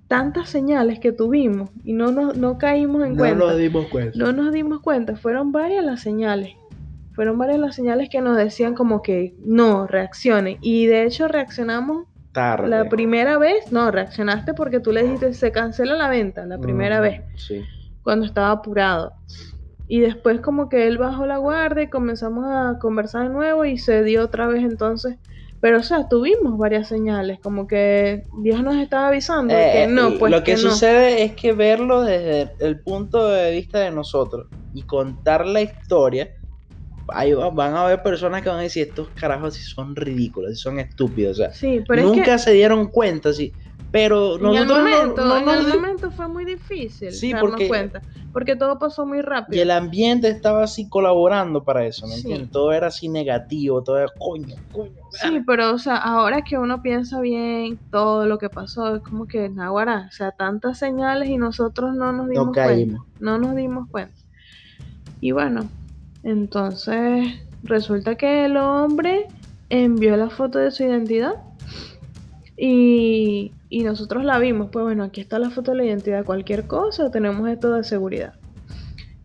tantas 0.07 0.49
señales 0.49 0.99
que 0.99 1.11
tuvimos 1.11 1.69
y 1.83 1.91
no, 1.93 2.11
nos, 2.11 2.37
no 2.37 2.57
caímos 2.57 3.03
en 3.05 3.13
No 3.13 3.17
cuenta. 3.17 3.45
nos 3.45 3.57
dimos 3.57 3.87
cuenta. 3.87 4.17
No 4.17 4.31
nos 4.31 4.53
dimos 4.53 4.79
cuenta, 4.81 5.15
fueron 5.17 5.51
varias 5.51 5.83
las 5.83 6.01
señales. 6.01 6.55
Fueron 7.13 7.37
varias 7.37 7.59
las 7.59 7.75
señales 7.75 8.09
que 8.09 8.21
nos 8.21 8.37
decían 8.37 8.75
como 8.75 9.01
que 9.01 9.35
no, 9.43 9.87
reaccionen. 9.87 10.59
Y 10.61 10.85
de 10.85 11.03
hecho 11.05 11.27
reaccionamos 11.27 12.05
Tarde. 12.31 12.69
la 12.69 12.87
primera 12.87 13.37
vez, 13.39 13.71
no, 13.71 13.89
reaccionaste 13.91 14.53
porque 14.53 14.79
tú 14.79 14.91
le 14.91 15.03
dijiste 15.03 15.33
se 15.33 15.51
cancela 15.51 15.95
la 15.95 16.07
venta 16.09 16.45
la 16.45 16.59
primera 16.59 17.01
vez, 17.01 17.21
Sí. 17.35 17.63
cuando 18.03 18.25
estaba 18.27 18.51
apurado. 18.51 19.13
Y 19.87 20.01
después 20.01 20.41
como 20.41 20.69
que 20.69 20.87
él 20.87 20.97
bajó 20.97 21.25
la 21.25 21.37
guardia 21.37 21.83
y 21.83 21.89
comenzamos 21.89 22.45
a 22.47 22.77
conversar 22.79 23.23
de 23.23 23.29
nuevo 23.33 23.65
y 23.65 23.77
se 23.77 24.03
dio 24.03 24.23
otra 24.25 24.47
vez 24.47 24.63
entonces. 24.63 25.17
Pero 25.59 25.79
o 25.79 25.83
sea, 25.83 26.07
tuvimos 26.09 26.57
varias 26.57 26.87
señales, 26.87 27.39
como 27.41 27.67
que 27.67 28.27
Dios 28.43 28.63
nos 28.63 28.75
estaba 28.77 29.07
avisando 29.09 29.69
que 29.69 29.79
Eh, 29.79 29.87
no, 29.89 30.17
pues 30.17 30.35
lo 30.35 30.43
que, 30.43 30.55
que 30.55 30.57
no. 30.57 30.85
sucede 30.85 31.23
es 31.23 31.33
que 31.35 31.53
verlo 31.53 32.01
desde 32.01 32.53
el 32.59 32.81
punto 32.83 33.29
de 33.29 33.51
vista 33.51 33.79
de 33.79 33.91
nosotros 33.91 34.47
y 34.73 34.85
contar 34.85 35.45
la 35.47 35.61
historia, 35.61 36.29
ahí 37.09 37.33
va- 37.33 37.49
van 37.51 37.75
a 37.75 37.85
haber 37.85 38.03
personas 38.03 38.43
que 38.43 38.49
van 38.49 38.59
a 38.59 38.63
decir, 38.63 38.87
estos 38.89 39.11
carajos 39.13 39.55
sí 39.55 39.63
son 39.63 39.95
ridículos, 39.95 40.59
son 40.61 40.79
estúpidos, 40.79 41.39
o 41.39 41.43
sea, 41.43 41.51
Sí, 41.51 41.81
pero 41.87 42.01
nunca 42.01 42.37
es 42.37 42.39
se 42.39 42.53
dieron 42.53 42.87
cuenta, 42.89 43.33
sí, 43.33 43.57
pero 43.91 44.35
en 44.37 44.45
el 44.55 44.67
no- 44.67 44.75
momento, 44.75 45.25
no 45.25 45.37
en 45.37 45.49
el 45.49 45.67
momento 45.73 46.11
fue 46.11 46.27
muy 46.27 46.45
difícil 46.45 47.11
Sí, 47.11 47.31
darnos 47.31 47.51
porque- 47.51 47.67
cuenta, 47.67 48.01
porque 48.33 48.55
todo 48.55 48.77
pasó 48.77 49.05
muy 49.05 49.19
y 49.19 49.21
rápido. 49.21 49.61
el 49.61 49.71
ambiente 49.71 50.27
estaba 50.27 50.63
así 50.63 50.87
colaborando 50.89 51.63
para 51.63 51.85
eso, 51.85 52.05
¿me 52.05 52.13
Sí. 52.15 52.21
entiendes? 52.21 52.51
Todo 52.51 52.71
era 52.73 52.87
así 52.87 53.07
negativo, 53.09 53.81
todo 53.83 53.97
era 53.97 54.09
coño, 54.19 54.55
coño. 54.71 54.91
Sí, 55.11 55.41
pero 55.47 55.73
o 55.73 55.77
sea, 55.79 55.95
ahora 55.97 56.41
que 56.43 56.57
uno 56.57 56.81
piensa 56.81 57.19
bien 57.21 57.79
todo 57.91 58.25
lo 58.27 58.37
que 58.37 58.49
pasó, 58.49 58.95
es 58.97 59.01
como 59.03 59.25
que 59.25 59.49
naguará, 59.49 60.07
o 60.09 60.11
sea, 60.11 60.31
tantas 60.31 60.77
señales 60.77 61.29
y 61.29 61.37
nosotros 61.37 61.95
no 61.95 62.11
nos 62.11 62.27
dimos 62.29 62.47
No 62.47 62.51
cuenta. 62.53 62.73
caímos. 62.73 63.05
No 63.19 63.37
nos 63.37 63.55
dimos 63.55 63.87
cuenta. 63.89 64.13
Y 65.21 65.31
bueno, 65.31 65.67
entonces 66.23 67.25
resulta 67.63 68.15
que 68.15 68.45
el 68.45 68.57
hombre 68.57 69.25
envió 69.69 70.15
la 70.17 70.29
foto 70.29 70.59
de 70.59 70.71
su 70.71 70.83
identidad 70.83 71.33
y, 72.57 73.53
y 73.69 73.83
nosotros 73.83 74.25
la 74.25 74.39
vimos. 74.39 74.69
Pues 74.71 74.83
bueno, 74.83 75.03
aquí 75.03 75.21
está 75.21 75.39
la 75.39 75.49
foto 75.49 75.71
de 75.71 75.77
la 75.77 75.85
identidad, 75.85 76.25
cualquier 76.25 76.67
cosa, 76.67 77.11
tenemos 77.11 77.47
esto 77.49 77.71
de 77.73 77.83
seguridad. 77.83 78.33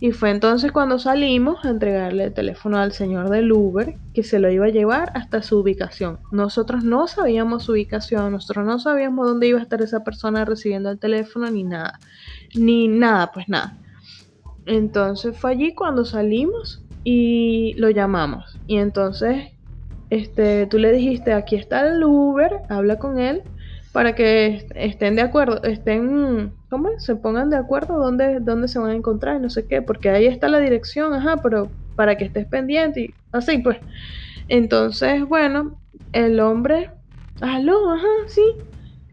Y 0.03 0.11
fue 0.11 0.31
entonces 0.31 0.73
cuando 0.73 0.99
salimos 0.99 1.65
a 1.65 1.69
entregarle 1.69 2.25
el 2.25 2.35
teléfono 2.35 2.77
al 2.77 2.91
señor 2.91 3.31
del 3.31 3.53
Uber 3.53 3.95
que 4.13 4.25
se 4.25 4.41
lo 4.41 4.51
iba 4.51 4.67
a 4.67 4.71
llevar 4.71 5.13
hasta 5.15 5.43
su 5.43 5.61
ubicación. 5.61 6.19
Nosotros 6.33 6.83
no 6.83 7.07
sabíamos 7.07 7.63
su 7.63 7.71
ubicación, 7.71 8.33
nosotros 8.33 8.67
no 8.67 8.81
sabíamos 8.81 9.29
dónde 9.29 9.47
iba 9.47 9.61
a 9.61 9.63
estar 9.63 9.81
esa 9.81 10.03
persona 10.03 10.45
recibiendo 10.45 10.91
el 10.91 10.99
teléfono 10.99 11.49
ni 11.53 11.63
nada. 11.63 12.01
Ni 12.57 12.89
nada, 12.89 13.31
pues 13.31 13.49
nada. 13.49 13.79
Entonces 14.67 15.39
fue 15.39 15.53
allí 15.53 15.73
cuando 15.73 16.05
salimos 16.05 16.85
y 17.05 17.75
lo 17.75 17.89
llamamos. 17.89 18.59
Y 18.67 18.79
entonces 18.79 19.52
este, 20.13 20.67
tú 20.67 20.79
le 20.79 20.93
dijiste, 20.93 21.33
aquí 21.33 21.57
está 21.57 21.87
el 21.89 22.03
Uber, 22.05 22.53
habla 22.69 22.99
con 22.99 23.19
él 23.19 23.45
para 23.93 24.15
que 24.15 24.47
est- 24.57 24.73
estén 24.75 25.17
de 25.17 25.23
acuerdo, 25.23 25.63
estén, 25.65 26.57
¿cómo? 26.71 26.89
Se 26.99 27.17
pongan 27.17 27.51
de 27.51 27.57
acuerdo 27.57 27.99
dónde, 27.99 28.41
dónde 28.41 28.69
se 28.69 28.79
van 28.79 28.91
a 28.91 28.95
encontrar 28.97 29.41
no 29.41 29.51
sé 29.51 29.67
qué, 29.69 29.83
porque 29.83 30.11
ahí 30.11 30.27
está 30.27 30.49
la 30.49 30.59
dirección, 30.61 31.13
ajá, 31.15 31.39
pero 31.43 31.77
para 31.95 32.17
que 32.17 32.25
estés 32.25 32.47
pendiente 32.47 33.01
y 33.01 33.17
así 33.33 33.59
pues. 33.59 33.79
Entonces, 34.49 35.27
bueno, 35.27 35.81
el 36.13 36.41
hombre, 36.41 36.91
aló, 37.41 37.91
ajá, 37.93 38.07
sí. 38.29 38.43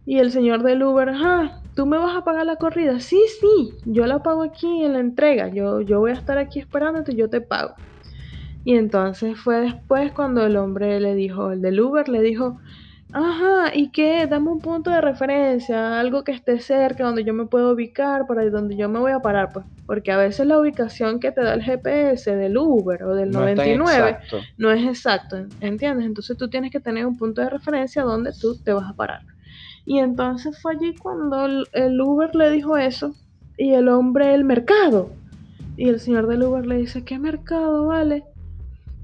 Y 0.05 0.19
el 0.19 0.31
señor 0.31 0.63
del 0.63 0.83
Uber, 0.83 1.09
ajá, 1.09 1.63
¿tú 1.75 1.85
me 1.85 1.97
vas 1.97 2.15
a 2.17 2.23
pagar 2.23 2.45
la 2.45 2.55
corrida? 2.57 2.99
Sí, 2.99 3.21
sí, 3.41 3.77
yo 3.85 4.05
la 4.07 4.23
pago 4.23 4.43
aquí 4.43 4.83
en 4.83 4.93
la 4.93 4.99
entrega, 4.99 5.49
yo, 5.49 5.81
yo 5.81 5.99
voy 5.99 6.11
a 6.11 6.15
estar 6.15 6.37
aquí 6.37 6.59
esperándote 6.59 7.15
yo 7.15 7.29
te 7.29 7.41
pago. 7.41 7.75
Y 8.63 8.75
entonces 8.75 9.37
fue 9.39 9.61
después 9.61 10.11
cuando 10.11 10.45
el 10.45 10.57
hombre 10.57 10.99
le 10.99 11.15
dijo, 11.15 11.51
el 11.51 11.61
del 11.61 11.79
Uber 11.79 12.09
le 12.09 12.21
dijo, 12.21 12.59
Ajá, 13.11 13.71
¿y 13.73 13.89
qué? 13.89 14.27
Dame 14.27 14.51
un 14.51 14.59
punto 14.59 14.91
de 14.91 15.01
referencia, 15.01 15.99
algo 15.99 16.23
que 16.23 16.31
esté 16.31 16.59
cerca, 16.59 17.05
donde 17.05 17.23
yo 17.23 17.33
me 17.33 17.47
puedo 17.47 17.71
ubicar, 17.71 18.27
para 18.27 18.47
donde 18.51 18.75
yo 18.75 18.87
me 18.87 18.99
voy 18.99 19.11
a 19.11 19.19
parar, 19.19 19.51
pues. 19.51 19.65
Porque 19.87 20.11
a 20.11 20.17
veces 20.17 20.45
la 20.45 20.59
ubicación 20.59 21.19
que 21.19 21.31
te 21.31 21.41
da 21.41 21.55
el 21.55 21.63
GPS 21.63 22.35
del 22.35 22.55
Uber 22.57 23.01
o 23.03 23.15
del 23.15 23.31
No 23.31 23.47
es 23.47 23.55
tan 23.55 23.65
99 23.65 24.09
exacto. 24.09 24.37
no 24.57 24.71
es 24.71 24.85
exacto, 24.85 25.37
¿entiendes? 25.59 26.05
Entonces 26.05 26.37
tú 26.37 26.49
tienes 26.49 26.71
que 26.71 26.79
tener 26.79 27.07
un 27.07 27.17
punto 27.17 27.41
de 27.41 27.49
referencia 27.49 28.03
donde 28.03 28.31
tú 28.39 28.55
te 28.55 28.73
vas 28.73 28.87
a 28.87 28.93
parar. 28.93 29.21
Y 29.85 29.97
entonces 29.97 30.61
fue 30.61 30.73
allí 30.73 30.95
cuando 30.95 31.47
el 31.73 32.01
Uber 32.01 32.35
le 32.35 32.51
dijo 32.51 32.77
eso 32.77 33.15
y 33.57 33.73
el 33.73 33.89
hombre, 33.89 34.35
el 34.35 34.43
mercado. 34.43 35.09
Y 35.77 35.89
el 35.89 35.99
señor 35.99 36.27
del 36.27 36.43
Uber 36.43 36.67
le 36.67 36.77
dice, 36.77 37.03
¿qué 37.03 37.17
mercado, 37.17 37.87
vale? 37.87 38.23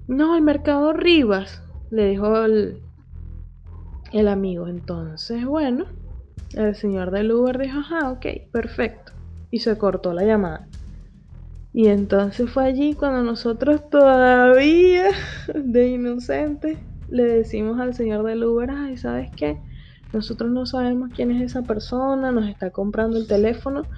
No, 0.07 0.35
el 0.35 0.43
mercado 0.43 0.93
Rivas, 0.93 1.63
le 1.89 2.09
dijo 2.09 2.45
el, 2.45 2.81
el 4.11 4.27
amigo. 4.27 4.67
Entonces, 4.67 5.45
bueno, 5.45 5.85
el 6.53 6.75
señor 6.75 7.11
del 7.11 7.31
Uber 7.31 7.57
dijo, 7.57 7.79
ajá, 7.79 8.11
ok, 8.11 8.25
perfecto. 8.51 9.13
Y 9.51 9.59
se 9.59 9.77
cortó 9.77 10.13
la 10.13 10.23
llamada. 10.23 10.67
Y 11.73 11.87
entonces 11.87 12.49
fue 12.49 12.65
allí 12.65 12.93
cuando 12.93 13.21
nosotros 13.23 13.89
todavía, 13.89 15.09
de 15.53 15.87
inocentes, 15.89 16.79
le 17.09 17.23
decimos 17.23 17.79
al 17.79 17.93
señor 17.93 18.23
del 18.23 18.43
Uber, 18.45 18.69
ay, 18.71 18.97
¿sabes 18.97 19.29
qué? 19.35 19.59
Nosotros 20.13 20.51
no 20.51 20.65
sabemos 20.65 21.09
quién 21.13 21.31
es 21.31 21.41
esa 21.41 21.63
persona, 21.63 22.31
nos 22.31 22.47
está 22.47 22.71
comprando 22.71 23.17
el 23.17 23.27
teléfono, 23.27 23.89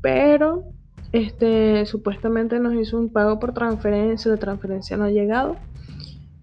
pero 0.00 0.75
este 1.12 1.86
supuestamente 1.86 2.58
nos 2.60 2.74
hizo 2.74 2.98
un 2.98 3.10
pago 3.12 3.38
por 3.38 3.52
transferencia, 3.54 4.30
la 4.30 4.36
transferencia 4.38 4.96
no 4.96 5.04
ha 5.04 5.10
llegado. 5.10 5.56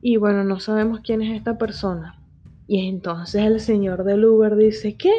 Y 0.02 0.18
bueno, 0.18 0.44
no 0.44 0.60
sabemos 0.60 1.00
quién 1.02 1.22
es 1.22 1.36
esta 1.38 1.58
persona. 1.58 2.20
Y 2.68 2.88
entonces 2.88 3.44
el 3.44 3.60
señor 3.60 4.04
del 4.04 4.26
Uber 4.26 4.56
dice, 4.56 4.96
¿qué? 4.98 5.12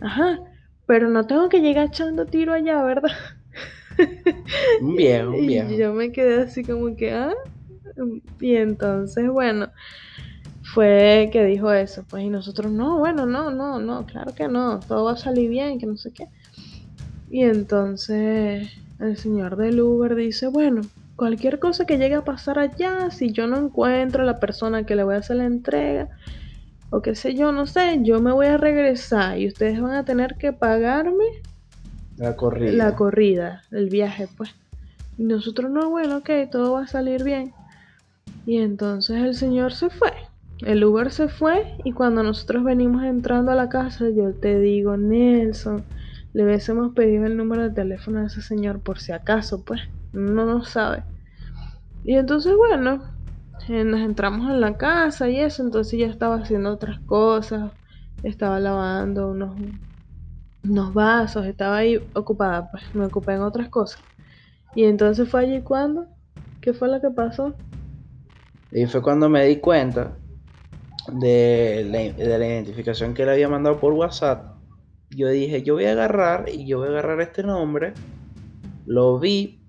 Ajá, 0.00 0.40
pero 0.86 1.08
no 1.08 1.26
tengo 1.26 1.48
que 1.48 1.60
llegar 1.60 1.88
echando 1.88 2.26
tiro 2.26 2.52
allá, 2.52 2.82
¿verdad? 2.82 3.10
Un 4.80 4.96
viejo, 4.96 5.36
un 5.38 5.44
Y 5.44 5.46
viejo. 5.46 5.70
yo 5.70 5.92
me 5.94 6.12
quedé 6.12 6.42
así 6.42 6.64
como 6.64 6.96
que, 6.96 7.12
¿ah? 7.12 7.32
Y 8.40 8.56
entonces, 8.56 9.28
bueno, 9.30 9.70
fue 10.62 11.28
que 11.32 11.44
dijo 11.44 11.72
eso, 11.72 12.04
pues, 12.08 12.24
y 12.24 12.28
nosotros, 12.30 12.72
no, 12.72 12.98
bueno, 12.98 13.26
no, 13.26 13.50
no, 13.50 13.78
no, 13.78 14.06
claro 14.06 14.34
que 14.34 14.48
no, 14.48 14.80
todo 14.80 15.04
va 15.04 15.12
a 15.12 15.16
salir 15.16 15.50
bien, 15.50 15.78
que 15.78 15.86
no 15.86 15.96
sé 15.96 16.12
qué. 16.12 16.26
Y 17.32 17.44
entonces 17.44 18.68
el 19.00 19.16
señor 19.16 19.56
del 19.56 19.80
Uber 19.80 20.14
dice, 20.14 20.48
bueno, 20.48 20.82
cualquier 21.16 21.58
cosa 21.58 21.86
que 21.86 21.96
llegue 21.96 22.14
a 22.14 22.24
pasar 22.24 22.58
allá, 22.58 23.10
si 23.10 23.32
yo 23.32 23.46
no 23.46 23.56
encuentro 23.56 24.22
a 24.22 24.26
la 24.26 24.38
persona 24.38 24.84
que 24.84 24.94
le 24.96 25.02
voy 25.02 25.14
a 25.14 25.18
hacer 25.20 25.36
la 25.36 25.46
entrega, 25.46 26.10
o 26.90 27.00
qué 27.00 27.14
sé 27.14 27.34
yo, 27.34 27.50
no 27.50 27.66
sé, 27.66 28.00
yo 28.02 28.20
me 28.20 28.32
voy 28.32 28.48
a 28.48 28.58
regresar 28.58 29.38
y 29.38 29.48
ustedes 29.48 29.80
van 29.80 29.94
a 29.94 30.04
tener 30.04 30.36
que 30.36 30.52
pagarme 30.52 31.24
La 32.18 32.36
corrida. 32.36 32.72
la 32.72 32.94
corrida, 32.96 33.62
el 33.70 33.88
viaje, 33.88 34.28
pues. 34.36 34.50
Y 35.16 35.22
nosotros 35.22 35.70
no, 35.70 35.88
bueno, 35.88 36.18
ok, 36.18 36.28
todo 36.50 36.74
va 36.74 36.82
a 36.82 36.86
salir 36.86 37.24
bien. 37.24 37.54
Y 38.44 38.58
entonces 38.58 39.16
el 39.22 39.34
señor 39.34 39.72
se 39.72 39.88
fue. 39.88 40.12
El 40.60 40.84
Uber 40.84 41.10
se 41.10 41.28
fue 41.28 41.78
y 41.82 41.92
cuando 41.92 42.22
nosotros 42.22 42.62
venimos 42.62 43.04
entrando 43.04 43.52
a 43.52 43.54
la 43.54 43.70
casa, 43.70 44.10
yo 44.10 44.34
te 44.34 44.60
digo, 44.60 44.98
Nelson, 44.98 45.82
le 46.32 46.44
hubiésemos 46.44 46.94
pedido 46.94 47.26
el 47.26 47.36
número 47.36 47.62
de 47.64 47.70
teléfono 47.72 48.20
a 48.20 48.26
ese 48.26 48.42
señor 48.42 48.82
por 48.82 48.98
si 49.00 49.12
acaso, 49.12 49.64
pues. 49.64 49.80
No 50.12 50.44
nos 50.46 50.70
sabe. 50.70 51.04
Y 52.04 52.16
entonces, 52.16 52.54
bueno, 52.56 53.02
eh, 53.68 53.84
nos 53.84 54.00
entramos 54.00 54.50
en 54.50 54.60
la 54.60 54.76
casa 54.76 55.28
y 55.30 55.40
eso, 55.40 55.62
entonces 55.62 55.98
ya 56.00 56.06
estaba 56.06 56.36
haciendo 56.36 56.72
otras 56.72 57.00
cosas, 57.06 57.72
estaba 58.22 58.60
lavando 58.60 59.30
unos, 59.30 59.56
unos 60.64 60.92
vasos, 60.94 61.46
estaba 61.46 61.78
ahí 61.78 61.98
ocupada, 62.14 62.70
pues 62.70 62.82
me 62.94 63.06
ocupé 63.06 63.34
en 63.34 63.42
otras 63.42 63.68
cosas. 63.68 64.04
Y 64.74 64.84
entonces 64.84 65.30
fue 65.30 65.42
allí 65.42 65.62
cuando, 65.62 66.08
¿qué 66.60 66.74
fue 66.74 66.88
lo 66.88 67.00
que 67.00 67.10
pasó? 67.10 67.60
Y 68.72 68.86
fue 68.86 69.00
cuando 69.02 69.28
me 69.28 69.44
di 69.46 69.60
cuenta 69.60 70.18
de 71.12 71.84
la, 71.86 71.98
de 72.24 72.38
la 72.38 72.46
identificación 72.46 73.14
que 73.14 73.24
le 73.26 73.32
había 73.32 73.48
mandado 73.48 73.78
por 73.80 73.92
WhatsApp. 73.94 74.51
Yo 75.14 75.28
dije, 75.28 75.62
yo 75.62 75.74
voy 75.74 75.84
a 75.84 75.92
agarrar 75.92 76.48
y 76.48 76.66
yo 76.66 76.78
voy 76.78 76.88
a 76.88 76.90
agarrar 76.90 77.20
este 77.20 77.42
nombre. 77.42 77.92
Lo 78.86 79.18
vi 79.18 79.60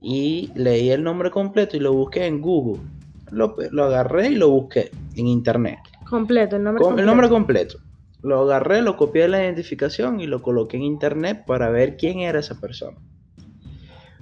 y 0.00 0.50
leí 0.54 0.90
el 0.90 1.02
nombre 1.02 1.30
completo 1.30 1.76
y 1.76 1.80
lo 1.80 1.92
busqué 1.92 2.26
en 2.26 2.40
Google. 2.40 2.82
Lo, 3.30 3.56
lo 3.70 3.84
agarré 3.84 4.28
y 4.28 4.34
lo 4.36 4.50
busqué 4.50 4.90
en 5.16 5.26
internet. 5.26 5.78
Completo, 6.08 6.56
el 6.56 6.62
nombre 6.62 6.82
completo. 6.82 7.00
el 7.00 7.06
nombre 7.06 7.28
completo. 7.28 7.78
Lo 8.22 8.40
agarré, 8.42 8.82
lo 8.82 8.96
copié 8.96 9.22
de 9.22 9.28
la 9.28 9.42
identificación 9.44 10.20
y 10.20 10.26
lo 10.26 10.42
coloqué 10.42 10.76
en 10.76 10.84
internet 10.84 11.44
para 11.46 11.70
ver 11.70 11.96
quién 11.96 12.20
era 12.20 12.38
esa 12.38 12.60
persona. 12.60 12.96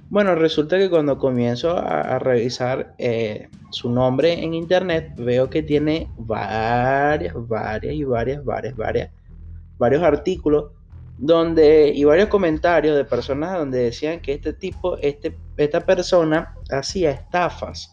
Bueno, 0.09 0.35
resulta 0.35 0.77
que 0.77 0.89
cuando 0.89 1.17
comienzo 1.17 1.77
a, 1.77 2.01
a 2.01 2.19
revisar 2.19 2.93
eh, 2.97 3.49
su 3.71 3.89
nombre 3.89 4.43
en 4.43 4.53
internet, 4.53 5.13
veo 5.17 5.49
que 5.49 5.63
tiene 5.63 6.07
varias, 6.17 7.33
varias 7.47 7.93
y 7.95 8.03
varias, 8.03 8.45
varias, 8.45 8.75
varias, 8.75 9.11
varios 9.77 10.03
artículos 10.03 10.71
donde 11.17 11.89
y 11.95 12.03
varios 12.03 12.27
comentarios 12.29 12.95
de 12.97 13.05
personas 13.05 13.57
donde 13.57 13.79
decían 13.79 14.19
que 14.19 14.33
este 14.33 14.53
tipo, 14.53 14.97
este, 14.97 15.37
esta 15.57 15.81
persona 15.81 16.55
hacía 16.69 17.11
estafas. 17.11 17.91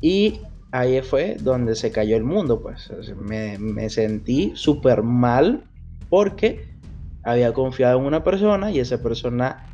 Y 0.00 0.40
ahí 0.72 1.00
fue 1.00 1.36
donde 1.40 1.74
se 1.74 1.90
cayó 1.90 2.16
el 2.16 2.24
mundo, 2.24 2.60
pues. 2.60 2.90
Me, 3.20 3.58
me 3.58 3.88
sentí 3.88 4.52
súper 4.54 5.02
mal 5.02 5.64
porque 6.10 6.68
había 7.22 7.52
confiado 7.52 7.98
en 7.98 8.04
una 8.04 8.22
persona 8.22 8.70
y 8.70 8.80
esa 8.80 9.02
persona 9.02 9.66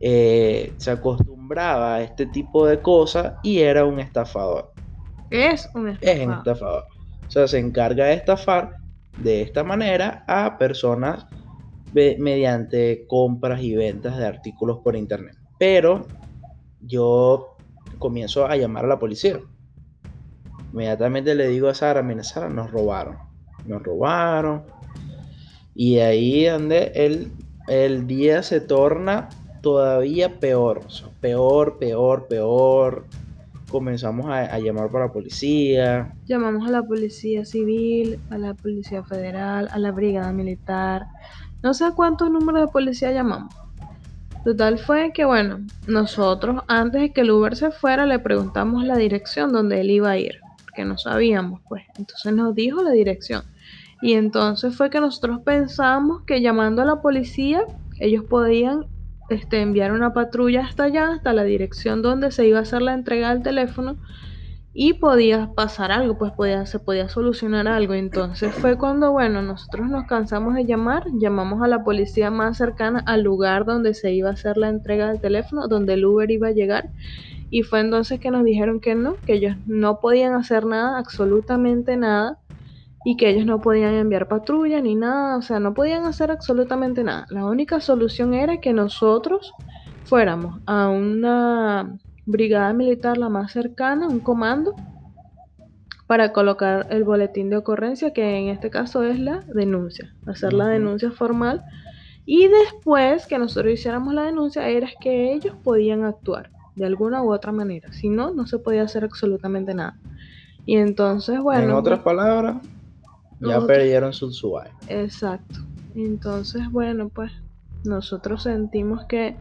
eh, 0.00 0.72
se 0.76 0.90
acostumbraba 0.90 1.96
a 1.96 2.02
este 2.02 2.26
tipo 2.26 2.66
de 2.66 2.80
cosas 2.80 3.34
y 3.42 3.60
era 3.60 3.84
un 3.84 3.98
estafador. 3.98 4.72
Es 5.30 5.68
un 5.74 5.88
Es 5.88 6.20
un 6.20 6.32
estafado. 6.32 6.38
estafador. 6.38 6.84
O 7.26 7.30
sea, 7.30 7.48
se 7.48 7.58
encarga 7.58 8.04
de 8.04 8.14
estafar 8.14 8.76
de 9.18 9.42
esta 9.42 9.64
manera 9.64 10.24
a 10.26 10.58
personas 10.58 11.26
mediante 11.92 13.06
compras 13.06 13.62
y 13.62 13.74
ventas 13.74 14.16
de 14.16 14.26
artículos 14.26 14.78
por 14.78 14.96
internet. 14.96 15.36
Pero 15.58 16.06
yo 16.80 17.56
comienzo 17.98 18.46
a 18.46 18.56
llamar 18.56 18.84
a 18.84 18.88
la 18.88 18.98
policía. 18.98 19.40
Inmediatamente 20.72 21.34
le 21.34 21.48
digo 21.48 21.68
a 21.68 21.74
Sara, 21.74 22.02
mira 22.02 22.24
Sara, 22.24 22.48
nos 22.48 22.70
robaron. 22.70 23.18
Nos 23.66 23.82
robaron. 23.82 24.64
Y 25.74 25.98
ahí 25.98 26.46
donde 26.46 26.92
el, 26.94 27.30
el 27.68 28.06
día 28.06 28.42
se 28.42 28.60
torna 28.60 29.28
todavía 29.60 30.40
peor. 30.40 30.80
peor, 31.20 31.78
peor, 31.78 32.26
peor. 32.26 33.06
Comenzamos 33.72 34.26
a, 34.28 34.58
llamar 34.58 34.90
para 34.90 35.06
la 35.06 35.12
policía. 35.12 36.14
Llamamos 36.26 36.68
a 36.68 36.70
la 36.70 36.82
policía 36.82 37.46
civil, 37.46 38.20
a 38.28 38.36
la 38.36 38.52
policía 38.52 39.02
federal, 39.02 39.68
a 39.72 39.78
la 39.78 39.90
brigada 39.90 40.30
militar. 40.30 41.06
No 41.62 41.72
sé 41.72 41.86
cuántos 41.96 42.30
números 42.30 42.66
de 42.66 42.68
policía 42.68 43.12
llamamos. 43.12 43.54
Total 44.44 44.78
fue 44.78 45.12
que, 45.14 45.24
bueno, 45.24 45.60
nosotros 45.86 46.62
antes 46.68 47.00
de 47.00 47.12
que 47.12 47.22
el 47.22 47.30
Uber 47.30 47.56
se 47.56 47.70
fuera 47.70 48.04
le 48.04 48.18
preguntamos 48.18 48.84
la 48.84 48.96
dirección 48.96 49.52
donde 49.52 49.80
él 49.80 49.90
iba 49.90 50.10
a 50.10 50.18
ir, 50.18 50.40
porque 50.64 50.84
no 50.84 50.98
sabíamos, 50.98 51.62
pues. 51.66 51.84
Entonces 51.96 52.34
nos 52.34 52.54
dijo 52.54 52.82
la 52.82 52.90
dirección. 52.90 53.42
Y 54.02 54.12
entonces 54.12 54.76
fue 54.76 54.90
que 54.90 55.00
nosotros 55.00 55.40
pensamos 55.44 56.24
que 56.24 56.42
llamando 56.42 56.82
a 56.82 56.84
la 56.84 57.00
policía 57.00 57.64
ellos 58.00 58.24
podían 58.24 58.84
este, 59.32 59.60
enviar 59.60 59.92
una 59.92 60.12
patrulla 60.12 60.64
hasta 60.64 60.84
allá, 60.84 61.12
hasta 61.12 61.32
la 61.32 61.44
dirección 61.44 62.02
donde 62.02 62.30
se 62.30 62.46
iba 62.46 62.58
a 62.58 62.62
hacer 62.62 62.82
la 62.82 62.94
entrega 62.94 63.30
del 63.30 63.42
teléfono 63.42 63.96
y 64.74 64.94
podía 64.94 65.50
pasar 65.54 65.92
algo, 65.92 66.16
pues 66.16 66.32
podía, 66.32 66.64
se 66.64 66.78
podía 66.78 67.08
solucionar 67.08 67.68
algo. 67.68 67.94
Entonces 67.94 68.54
fue 68.54 68.78
cuando, 68.78 69.12
bueno, 69.12 69.42
nosotros 69.42 69.88
nos 69.88 70.06
cansamos 70.06 70.54
de 70.54 70.64
llamar, 70.64 71.04
llamamos 71.12 71.62
a 71.62 71.68
la 71.68 71.84
policía 71.84 72.30
más 72.30 72.56
cercana 72.56 73.02
al 73.06 73.22
lugar 73.22 73.66
donde 73.66 73.92
se 73.94 74.12
iba 74.12 74.30
a 74.30 74.32
hacer 74.32 74.56
la 74.56 74.68
entrega 74.68 75.08
del 75.08 75.20
teléfono, 75.20 75.68
donde 75.68 75.94
el 75.94 76.04
Uber 76.04 76.30
iba 76.30 76.48
a 76.48 76.52
llegar. 76.52 76.90
Y 77.50 77.64
fue 77.64 77.80
entonces 77.80 78.18
que 78.18 78.30
nos 78.30 78.44
dijeron 78.44 78.80
que 78.80 78.94
no, 78.94 79.16
que 79.26 79.34
ellos 79.34 79.56
no 79.66 80.00
podían 80.00 80.32
hacer 80.32 80.64
nada, 80.64 80.98
absolutamente 80.98 81.98
nada, 81.98 82.38
y 83.04 83.16
que 83.16 83.30
ellos 83.30 83.46
no 83.46 83.60
podían 83.60 83.94
enviar 83.94 84.28
patrulla 84.28 84.80
ni 84.80 84.94
nada, 84.94 85.36
o 85.36 85.42
sea, 85.42 85.58
no 85.58 85.74
podían 85.74 86.04
hacer 86.04 86.30
absolutamente 86.30 87.02
nada. 87.02 87.26
La 87.30 87.44
única 87.44 87.80
solución 87.80 88.34
era 88.34 88.60
que 88.60 88.72
nosotros 88.72 89.52
fuéramos 90.04 90.60
a 90.66 90.88
una 90.88 91.96
brigada 92.26 92.72
militar 92.72 93.18
la 93.18 93.28
más 93.28 93.52
cercana, 93.52 94.08
un 94.08 94.20
comando, 94.20 94.74
para 96.06 96.32
colocar 96.32 96.86
el 96.90 97.04
boletín 97.04 97.48
de 97.48 97.56
ocurrencia, 97.56 98.12
que 98.12 98.36
en 98.36 98.48
este 98.48 98.70
caso 98.70 99.02
es 99.02 99.18
la 99.18 99.40
denuncia, 99.54 100.14
hacer 100.26 100.52
la 100.52 100.66
denuncia 100.66 101.10
formal. 101.10 101.64
Y 102.26 102.48
después 102.48 103.26
que 103.26 103.38
nosotros 103.38 103.72
hiciéramos 103.72 104.12
la 104.12 104.24
denuncia, 104.24 104.68
era 104.68 104.88
que 105.00 105.32
ellos 105.32 105.56
podían 105.64 106.04
actuar 106.04 106.50
de 106.76 106.84
alguna 106.84 107.22
u 107.22 107.32
otra 107.32 107.50
manera. 107.50 107.92
Si 107.92 108.08
no, 108.08 108.32
no 108.32 108.46
se 108.46 108.58
podía 108.58 108.82
hacer 108.82 109.04
absolutamente 109.04 109.74
nada. 109.74 109.96
Y 110.66 110.76
entonces, 110.76 111.40
bueno. 111.40 111.64
en 111.64 111.70
otras 111.70 112.00
palabras, 112.00 112.56
Ya 113.42 113.66
perdieron 113.66 114.12
su 114.12 114.30
suave. 114.30 114.70
Exacto. 114.88 115.60
Entonces, 115.94 116.70
bueno, 116.70 117.08
pues 117.08 117.32
nosotros 117.84 118.44
sentimos 118.44 119.04
que, 119.06 119.36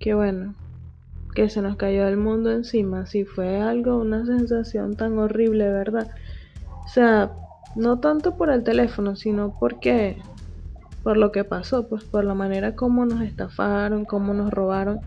que 0.00 0.14
bueno, 0.14 0.54
que 1.34 1.48
se 1.48 1.62
nos 1.62 1.76
cayó 1.76 2.08
el 2.08 2.16
mundo 2.16 2.50
encima. 2.50 3.06
Si 3.06 3.24
fue 3.24 3.60
algo, 3.60 3.98
una 3.98 4.24
sensación 4.26 4.96
tan 4.96 5.18
horrible, 5.18 5.70
¿verdad? 5.70 6.10
O 6.84 6.88
sea, 6.88 7.32
no 7.76 8.00
tanto 8.00 8.36
por 8.36 8.50
el 8.50 8.64
teléfono, 8.64 9.14
sino 9.14 9.56
porque, 9.58 10.20
por 11.02 11.16
lo 11.16 11.30
que 11.32 11.44
pasó, 11.44 11.88
pues 11.88 12.04
por 12.04 12.24
la 12.24 12.34
manera 12.34 12.74
como 12.74 13.04
nos 13.04 13.22
estafaron, 13.22 14.04
cómo 14.04 14.34
nos 14.34 14.50
robaron. 14.50 15.00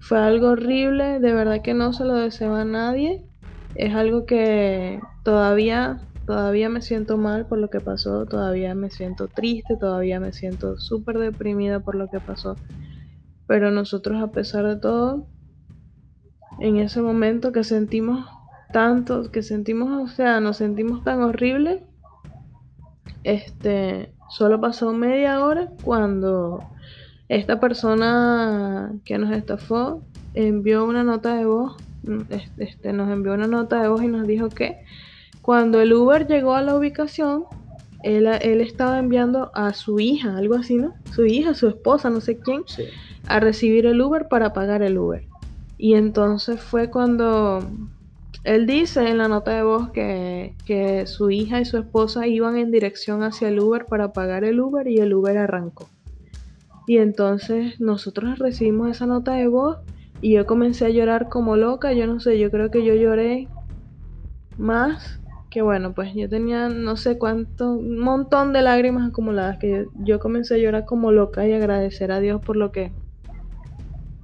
Fue 0.00 0.18
algo 0.18 0.48
horrible, 0.48 1.20
de 1.20 1.32
verdad 1.32 1.62
que 1.62 1.74
no 1.74 1.92
se 1.92 2.04
lo 2.04 2.14
deseo 2.14 2.54
a 2.54 2.64
nadie. 2.64 3.24
Es 3.74 3.94
algo 3.94 4.24
que 4.24 5.00
todavía, 5.22 6.00
todavía 6.30 6.68
me 6.68 6.80
siento 6.80 7.16
mal 7.16 7.46
por 7.46 7.58
lo 7.58 7.70
que 7.70 7.80
pasó, 7.80 8.24
todavía 8.24 8.72
me 8.76 8.88
siento 8.88 9.26
triste, 9.26 9.76
todavía 9.76 10.20
me 10.20 10.32
siento 10.32 10.78
súper 10.78 11.18
deprimida 11.18 11.80
por 11.80 11.96
lo 11.96 12.08
que 12.08 12.20
pasó. 12.20 12.56
Pero 13.48 13.72
nosotros 13.72 14.22
a 14.22 14.30
pesar 14.30 14.64
de 14.64 14.76
todo, 14.76 15.26
en 16.60 16.76
ese 16.76 17.02
momento 17.02 17.50
que 17.50 17.64
sentimos 17.64 18.28
tanto, 18.72 19.32
que 19.32 19.42
sentimos, 19.42 20.08
o 20.08 20.14
sea, 20.14 20.38
nos 20.38 20.58
sentimos 20.58 21.02
tan 21.02 21.20
horrible, 21.20 21.82
este, 23.24 24.14
solo 24.28 24.60
pasó 24.60 24.92
media 24.92 25.44
hora 25.44 25.68
cuando 25.82 26.60
esta 27.28 27.58
persona 27.58 28.92
que 29.04 29.18
nos 29.18 29.32
estafó 29.32 30.04
envió 30.34 30.84
una 30.84 31.02
nota 31.02 31.34
de 31.34 31.44
voz, 31.44 31.76
mm, 32.04 32.20
es- 32.30 32.52
este, 32.56 32.92
nos 32.92 33.10
envió 33.10 33.34
una 33.34 33.48
nota 33.48 33.82
de 33.82 33.88
voz 33.88 34.04
y 34.04 34.06
nos 34.06 34.28
dijo 34.28 34.48
que 34.48 34.76
cuando 35.50 35.80
el 35.80 35.92
Uber 35.92 36.28
llegó 36.28 36.54
a 36.54 36.62
la 36.62 36.76
ubicación, 36.76 37.42
él, 38.04 38.28
él 38.28 38.60
estaba 38.60 39.00
enviando 39.00 39.50
a 39.52 39.72
su 39.72 39.98
hija, 39.98 40.36
algo 40.36 40.54
así, 40.54 40.76
¿no? 40.76 40.94
Su 41.12 41.26
hija, 41.26 41.54
su 41.54 41.66
esposa, 41.66 42.08
no 42.08 42.20
sé 42.20 42.38
quién, 42.38 42.62
Sí. 42.66 42.84
a 43.26 43.40
recibir 43.40 43.84
el 43.86 44.00
Uber 44.00 44.28
para 44.28 44.52
pagar 44.52 44.80
el 44.82 44.96
Uber. 44.96 45.24
Y 45.76 45.94
entonces 45.94 46.60
fue 46.60 46.88
cuando 46.88 47.68
él 48.44 48.68
dice 48.68 49.08
en 49.08 49.18
la 49.18 49.26
nota 49.26 49.50
de 49.50 49.64
voz 49.64 49.90
que, 49.90 50.54
que 50.66 51.08
su 51.08 51.32
hija 51.32 51.60
y 51.60 51.64
su 51.64 51.78
esposa 51.78 52.28
iban 52.28 52.56
en 52.56 52.70
dirección 52.70 53.24
hacia 53.24 53.48
el 53.48 53.58
Uber 53.58 53.86
para 53.86 54.12
pagar 54.12 54.44
el 54.44 54.60
Uber 54.60 54.86
y 54.86 54.98
el 54.98 55.12
Uber 55.14 55.36
arrancó. 55.36 55.88
Y 56.86 56.98
entonces 56.98 57.80
nosotros 57.80 58.38
recibimos 58.38 58.88
esa 58.88 59.06
nota 59.06 59.32
de 59.32 59.48
voz 59.48 59.78
y 60.20 60.34
yo 60.34 60.46
comencé 60.46 60.86
a 60.86 60.90
llorar 60.90 61.28
como 61.28 61.56
loca. 61.56 61.92
Yo 61.92 62.06
no 62.06 62.20
sé, 62.20 62.38
yo 62.38 62.52
creo 62.52 62.70
que 62.70 62.84
yo 62.84 62.94
lloré 62.94 63.48
más 64.56 65.16
que 65.50 65.62
bueno, 65.62 65.94
pues 65.94 66.14
yo 66.14 66.28
tenía 66.28 66.68
no 66.68 66.96
sé 66.96 67.18
cuánto, 67.18 67.72
un 67.72 67.98
montón 67.98 68.52
de 68.52 68.62
lágrimas 68.62 69.08
acumuladas 69.10 69.58
que 69.58 69.86
yo, 69.94 70.20
comencé 70.20 70.54
a 70.54 70.58
llorar 70.58 70.84
como 70.86 71.12
loca 71.12 71.46
y 71.46 71.52
agradecer 71.52 72.12
a 72.12 72.20
Dios 72.20 72.42
por 72.42 72.56
lo 72.56 72.72
que 72.72 72.96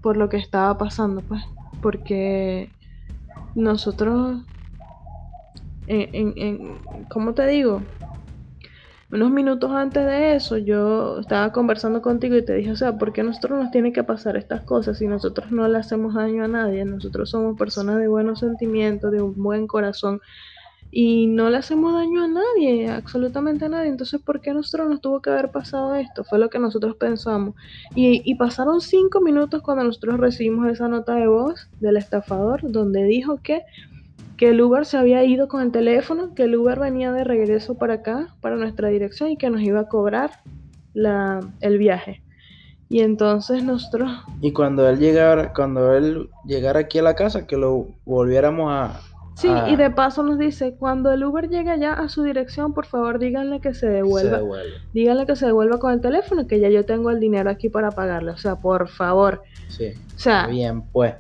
por 0.03 0.17
lo 0.17 0.29
que 0.29 0.37
estaba 0.39 0.79
pasando, 0.79 1.23
pues, 1.27 1.43
porque 1.81 2.75
nosotros 3.55 4.47
en, 5.87 6.09
en, 6.13 6.35
en- 6.37 7.07
¿cómo 7.09 7.35
te 7.35 7.47
digo? 7.47 7.87
Unos 9.11 9.31
minutos 9.31 9.71
antes 9.71 10.05
de 10.05 10.35
eso, 10.35 10.59
yo 10.59 11.21
estaba 11.21 11.53
conversando 11.53 12.03
contigo 12.03 12.37
y 12.37 12.45
te 12.45 12.55
dije, 12.55 12.73
o 12.73 12.77
sea, 12.77 12.99
¿por 12.99 13.13
qué 13.13 13.21
a 13.21 13.25
nosotros 13.25 13.59
nos 13.61 13.71
tiene 13.71 13.93
que 13.93 14.03
pasar 14.03 14.37
estas 14.37 14.63
cosas 14.63 14.99
si 14.99 15.07
nosotros 15.07 15.53
no 15.53 15.69
le 15.69 15.79
hacemos 15.79 16.15
daño 16.15 16.45
a 16.45 16.49
nadie? 16.49 16.85
Nosotros 16.85 17.31
somos 17.31 17.57
personas 17.57 17.99
de 18.01 18.09
buenos 18.09 18.41
sentimientos, 18.41 19.13
de 19.13 19.23
un 19.23 19.35
buen 19.37 19.69
corazón 19.69 20.21
y 20.91 21.27
no 21.27 21.51
le 21.51 21.59
hacemos 21.59 21.93
daño 21.93 22.25
a 22.25 22.29
nadie, 22.29 22.89
absolutamente 22.91 23.67
a 23.67 23.69
nadie. 23.69 23.89
Entonces, 23.89 24.21
¿por 24.21 24.41
qué 24.41 24.51
a 24.51 24.55
nosotros 24.55 24.89
nos 24.89 25.01
tuvo 25.01 25.21
que 25.21 25.31
haber 25.31 25.51
pasado 25.51 25.95
esto? 25.95 26.25
Fue 26.25 26.39
lo 26.39 26.49
que 26.49 26.59
nosotros 26.59 26.97
pensamos. 26.97 27.55
Y, 27.95 28.35
pasaron 28.37 28.81
cinco 28.81 29.21
minutos 29.21 29.63
cuando 29.63 29.85
nosotros 29.85 30.19
recibimos 30.19 30.69
esa 30.69 30.89
nota 30.89 31.15
de 31.15 31.27
voz 31.27 31.69
del 31.81 31.97
estafador 31.97 32.61
donde 32.71 33.05
dijo 33.05 33.39
que 33.43 33.63
que 34.37 34.51
el 34.51 34.61
Uber 34.61 34.85
se 34.85 34.99
había 34.99 35.25
ido 35.25 35.49
con 35.49 35.63
el 35.63 35.73
teléfono, 35.73 36.35
que 36.35 36.43
el 36.43 36.57
Uber 36.57 36.79
venía 36.79 37.11
de 37.11 37.25
regreso 37.25 37.77
para 37.77 37.95
acá, 37.95 38.35
para 38.43 38.57
nuestra 38.57 38.89
dirección, 38.89 39.31
y 39.31 39.39
que 39.39 39.49
nos 39.49 39.63
iba 39.63 39.81
a 39.81 39.89
cobrar 39.89 40.31
la, 40.93 41.41
el 41.61 41.79
viaje. 41.79 42.23
Y 42.89 43.01
entonces 43.01 43.65
nosotros, 43.65 44.11
Y 44.41 44.53
cuando 44.53 44.89
él 44.89 44.99
llegara, 44.99 45.53
cuando 45.53 45.95
él 45.95 46.29
llegara 46.45 46.81
aquí 46.81 46.99
a 46.99 47.03
la 47.03 47.15
casa, 47.15 47.47
que 47.47 47.57
lo 47.57 47.89
volviéramos 48.05 48.71
a. 48.71 49.01
sí, 49.37 49.49
y 49.69 49.77
de 49.77 49.91
paso 49.91 50.23
nos 50.23 50.39
dice, 50.39 50.75
cuando 50.75 51.13
el 51.13 51.25
Uber 51.25 51.49
llegue 51.49 51.71
allá 51.71 51.93
a 51.93 52.09
su 52.09 52.23
dirección, 52.23 52.75
por 52.75 52.87
favor 52.87 53.19
díganle 53.19 53.61
que 53.61 53.75
se 53.75 53.87
devuelva. 53.87 54.41
Díganle 54.93 55.27
que 55.27 55.37
se 55.37 55.47
devuelva 55.47 55.79
con 55.79 55.93
el 55.93 56.01
teléfono, 56.01 56.47
que 56.47 56.59
ya 56.59 56.69
yo 56.69 56.85
tengo 56.85 57.11
el 57.11 57.21
dinero 57.21 57.49
aquí 57.51 57.69
para 57.69 57.91
pagarle. 57.91 58.33
O 58.33 58.37
sea, 58.37 58.57
por 58.57 58.89
favor. 58.89 59.43
Sí. 59.69 59.93
O 60.17 60.19
sea, 60.19 60.47
Bien, 60.49 60.83
pues. 60.91 61.15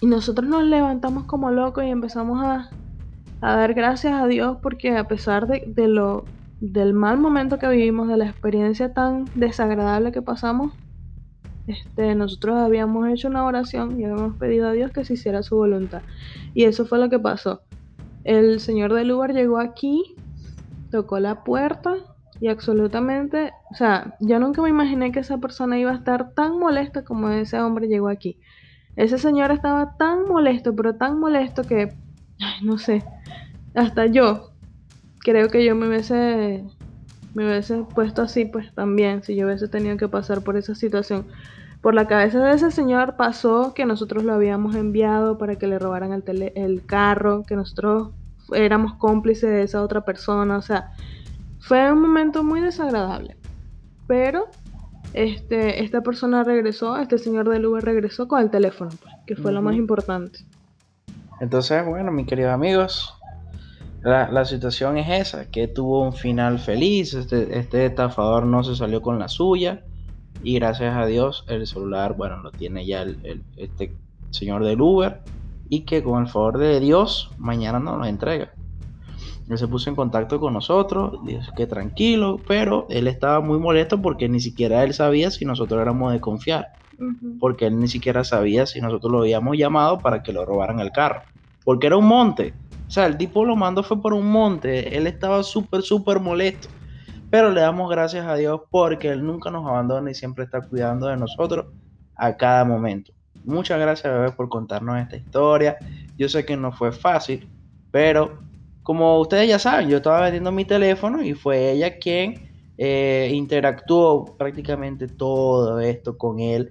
Y 0.00 0.06
nosotros 0.06 0.48
nos 0.48 0.64
levantamos 0.64 1.24
como 1.24 1.50
locos 1.50 1.84
y 1.84 1.88
empezamos 1.88 2.44
a, 2.44 2.70
a 3.40 3.56
dar 3.56 3.72
gracias 3.72 4.12
a 4.14 4.26
Dios 4.26 4.58
porque 4.60 4.96
a 4.96 5.06
pesar 5.08 5.46
de, 5.46 5.64
de 5.66 5.88
lo 5.88 6.24
del 6.60 6.92
mal 6.92 7.18
momento 7.18 7.58
que 7.58 7.68
vivimos, 7.68 8.08
de 8.08 8.16
la 8.16 8.26
experiencia 8.26 8.92
tan 8.92 9.24
desagradable 9.34 10.12
que 10.12 10.22
pasamos, 10.22 10.72
este, 11.66 12.14
nosotros 12.14 12.56
habíamos 12.58 13.08
hecho 13.08 13.28
una 13.28 13.44
oración 13.44 14.00
y 14.00 14.04
habíamos 14.04 14.36
pedido 14.36 14.68
a 14.68 14.72
Dios 14.72 14.90
que 14.90 15.04
se 15.04 15.14
hiciera 15.14 15.42
su 15.42 15.56
voluntad. 15.56 16.02
Y 16.54 16.64
eso 16.64 16.86
fue 16.86 16.98
lo 16.98 17.08
que 17.08 17.18
pasó. 17.18 17.62
El 18.24 18.60
señor 18.60 18.92
del 18.94 19.12
Uber 19.12 19.32
llegó 19.32 19.58
aquí, 19.58 20.14
tocó 20.90 21.18
la 21.18 21.44
puerta 21.44 21.96
y 22.40 22.48
absolutamente, 22.48 23.52
o 23.70 23.74
sea, 23.74 24.16
yo 24.20 24.38
nunca 24.38 24.62
me 24.62 24.68
imaginé 24.68 25.12
que 25.12 25.20
esa 25.20 25.38
persona 25.38 25.78
iba 25.78 25.92
a 25.92 25.96
estar 25.96 26.34
tan 26.34 26.58
molesta 26.58 27.04
como 27.04 27.28
ese 27.28 27.60
hombre 27.60 27.88
llegó 27.88 28.08
aquí. 28.08 28.38
Ese 28.96 29.16
señor 29.16 29.52
estaba 29.52 29.96
tan 29.96 30.24
molesto, 30.28 30.74
pero 30.74 30.96
tan 30.96 31.18
molesto 31.18 31.62
que, 31.62 31.94
ay, 32.40 32.64
no 32.64 32.78
sé, 32.78 33.04
hasta 33.74 34.06
yo 34.06 34.50
creo 35.20 35.48
que 35.48 35.64
yo 35.64 35.74
me 35.74 35.88
hubiese, 35.88 36.64
me 37.34 37.46
hubiese 37.46 37.84
puesto 37.94 38.22
así, 38.22 38.44
pues 38.44 38.72
también, 38.74 39.22
si 39.22 39.34
yo 39.36 39.46
hubiese 39.46 39.68
tenido 39.68 39.96
que 39.96 40.08
pasar 40.08 40.42
por 40.42 40.56
esa 40.56 40.74
situación. 40.74 41.26
Por 41.80 41.94
la 41.94 42.06
cabeza 42.06 42.38
de 42.44 42.54
ese 42.54 42.70
señor 42.70 43.16
pasó 43.16 43.74
que 43.74 43.86
nosotros 43.86 44.22
lo 44.24 44.34
habíamos 44.34 44.74
enviado 44.76 45.38
para 45.38 45.56
que 45.56 45.66
le 45.66 45.78
robaran 45.78 46.12
el, 46.12 46.22
tele- 46.22 46.52
el 46.54 46.86
carro, 46.86 47.42
que 47.44 47.56
nosotros 47.56 48.10
éramos 48.54 48.94
cómplices 48.94 49.50
de 49.50 49.62
esa 49.62 49.82
otra 49.82 50.02
persona, 50.02 50.56
o 50.58 50.62
sea, 50.62 50.90
fue 51.60 51.92
un 51.92 52.00
momento 52.00 52.44
muy 52.44 52.60
desagradable. 52.60 53.36
Pero 54.06 54.46
este, 55.14 55.82
esta 55.82 56.02
persona 56.02 56.44
regresó, 56.44 56.96
este 56.96 57.18
señor 57.18 57.48
del 57.48 57.66
Uber 57.66 57.84
regresó 57.84 58.28
con 58.28 58.40
el 58.40 58.50
teléfono, 58.50 58.90
pues, 59.02 59.14
que 59.26 59.36
fue 59.36 59.52
lo 59.52 59.62
más 59.62 59.74
importante. 59.76 60.40
Entonces, 61.40 61.84
bueno, 61.84 62.12
mis 62.12 62.26
queridos 62.26 62.52
amigos, 62.52 63.14
la, 64.02 64.30
la 64.30 64.44
situación 64.44 64.98
es 64.98 65.08
esa, 65.28 65.50
que 65.50 65.68
tuvo 65.68 66.02
un 66.02 66.12
final 66.14 66.58
feliz, 66.58 67.14
este, 67.14 67.58
este 67.58 67.86
estafador 67.86 68.46
no 68.46 68.64
se 68.64 68.76
salió 68.76 69.00
con 69.02 69.18
la 69.18 69.28
suya 69.28 69.84
y 70.40 70.54
gracias 70.56 70.96
a 70.96 71.06
Dios 71.06 71.44
el 71.48 71.66
celular, 71.66 72.14
bueno, 72.16 72.38
lo 72.42 72.52
tiene 72.52 72.86
ya 72.86 73.02
el, 73.02 73.20
el- 73.22 73.46
este 73.56 73.98
señor 74.30 74.64
del 74.64 74.80
Uber 74.80 75.22
y 75.64 75.84
que 75.86 76.02
con 76.02 76.22
el 76.22 76.28
favor 76.28 76.58
de 76.58 76.80
Dios 76.80 77.34
mañana 77.38 77.78
nos 77.80 77.98
lo 77.98 78.04
entrega. 78.06 78.52
Él 79.48 79.58
se 79.58 79.68
puso 79.68 79.90
en 79.90 79.96
contacto 79.96 80.40
con 80.40 80.52
nosotros, 80.54 81.20
dijo 81.24 81.42
que 81.56 81.66
tranquilo, 81.66 82.44
pero 82.46 82.86
él 82.90 83.06
estaba 83.06 83.40
muy 83.40 83.58
molesto 83.58 84.00
porque 84.00 84.28
ni 84.28 84.40
siquiera 84.40 84.82
él 84.84 84.94
sabía 84.94 85.30
si 85.30 85.44
nosotros 85.44 85.80
éramos 85.80 86.12
de 86.12 86.20
confiar 86.20 86.66
porque 87.38 87.66
él 87.66 87.78
ni 87.80 87.88
siquiera 87.88 88.24
sabía 88.24 88.66
si 88.66 88.80
nosotros 88.80 89.12
lo 89.12 89.20
habíamos 89.20 89.58
llamado 89.58 90.02
para 90.02 90.22
que 90.22 90.32
lo 90.32 90.46
robaran 90.46 90.80
el 90.80 90.92
carro. 90.92 91.24
Porque 91.64 91.88
era 91.88 91.96
un 91.98 92.06
monte. 92.06 92.61
O 92.92 92.94
sea, 92.94 93.06
el 93.06 93.16
tipo 93.16 93.42
lo 93.46 93.56
mandó 93.56 93.82
fue 93.82 94.02
por 94.02 94.12
un 94.12 94.26
monte. 94.26 94.94
Él 94.94 95.06
estaba 95.06 95.42
súper, 95.42 95.80
súper 95.80 96.20
molesto. 96.20 96.68
Pero 97.30 97.50
le 97.50 97.62
damos 97.62 97.88
gracias 97.88 98.26
a 98.26 98.34
Dios 98.34 98.60
porque 98.70 99.08
Él 99.08 99.24
nunca 99.24 99.50
nos 99.50 99.66
abandona 99.66 100.10
y 100.10 100.14
siempre 100.14 100.44
está 100.44 100.60
cuidando 100.60 101.06
de 101.06 101.16
nosotros 101.16 101.68
a 102.16 102.36
cada 102.36 102.66
momento. 102.66 103.10
Muchas 103.46 103.80
gracias, 103.80 104.12
bebé, 104.12 104.32
por 104.32 104.50
contarnos 104.50 104.98
esta 104.98 105.16
historia. 105.16 105.78
Yo 106.18 106.28
sé 106.28 106.44
que 106.44 106.54
no 106.54 106.70
fue 106.70 106.92
fácil, 106.92 107.48
pero 107.90 108.42
como 108.82 109.18
ustedes 109.20 109.48
ya 109.48 109.58
saben, 109.58 109.88
yo 109.88 109.96
estaba 109.96 110.20
vendiendo 110.20 110.52
mi 110.52 110.66
teléfono 110.66 111.22
y 111.22 111.32
fue 111.32 111.72
ella 111.72 111.98
quien 111.98 112.50
eh, 112.76 113.30
interactuó 113.32 114.36
prácticamente 114.36 115.08
todo 115.08 115.80
esto 115.80 116.18
con 116.18 116.40
él 116.40 116.70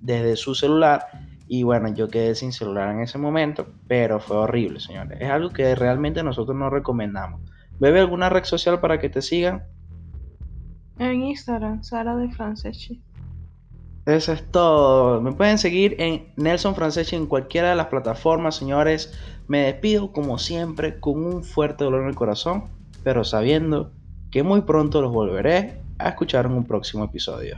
desde 0.00 0.34
su 0.34 0.52
celular. 0.56 1.06
Y 1.52 1.64
bueno, 1.64 1.88
yo 1.88 2.06
quedé 2.06 2.36
sin 2.36 2.52
celular 2.52 2.94
en 2.94 3.00
ese 3.00 3.18
momento, 3.18 3.66
pero 3.88 4.20
fue 4.20 4.36
horrible, 4.36 4.78
señores. 4.78 5.20
Es 5.20 5.28
algo 5.28 5.50
que 5.50 5.74
realmente 5.74 6.22
nosotros 6.22 6.56
no 6.56 6.70
recomendamos. 6.70 7.40
Bebe 7.80 7.98
alguna 7.98 8.28
red 8.28 8.44
social 8.44 8.78
para 8.78 9.00
que 9.00 9.08
te 9.08 9.20
sigan. 9.20 9.64
En 11.00 11.24
Instagram, 11.24 11.82
Sara 11.82 12.14
de 12.14 12.30
Franceschi. 12.30 13.02
Eso 14.06 14.32
es 14.32 14.48
todo. 14.52 15.20
Me 15.20 15.32
pueden 15.32 15.58
seguir 15.58 15.96
en 15.98 16.32
Nelson 16.36 16.76
Franceschi 16.76 17.16
en 17.16 17.26
cualquiera 17.26 17.70
de 17.70 17.74
las 17.74 17.86
plataformas, 17.86 18.54
señores. 18.54 19.12
Me 19.48 19.62
despido 19.62 20.12
como 20.12 20.38
siempre 20.38 21.00
con 21.00 21.24
un 21.24 21.42
fuerte 21.42 21.82
dolor 21.82 22.02
en 22.02 22.10
el 22.10 22.14
corazón. 22.14 22.66
pero 23.02 23.24
sabiendo 23.24 23.90
que 24.30 24.44
muy 24.44 24.60
pronto 24.60 25.02
los 25.02 25.10
volveré 25.10 25.82
a 25.98 26.10
escuchar 26.10 26.46
en 26.46 26.52
un 26.52 26.64
próximo 26.64 27.02
episodio. 27.02 27.56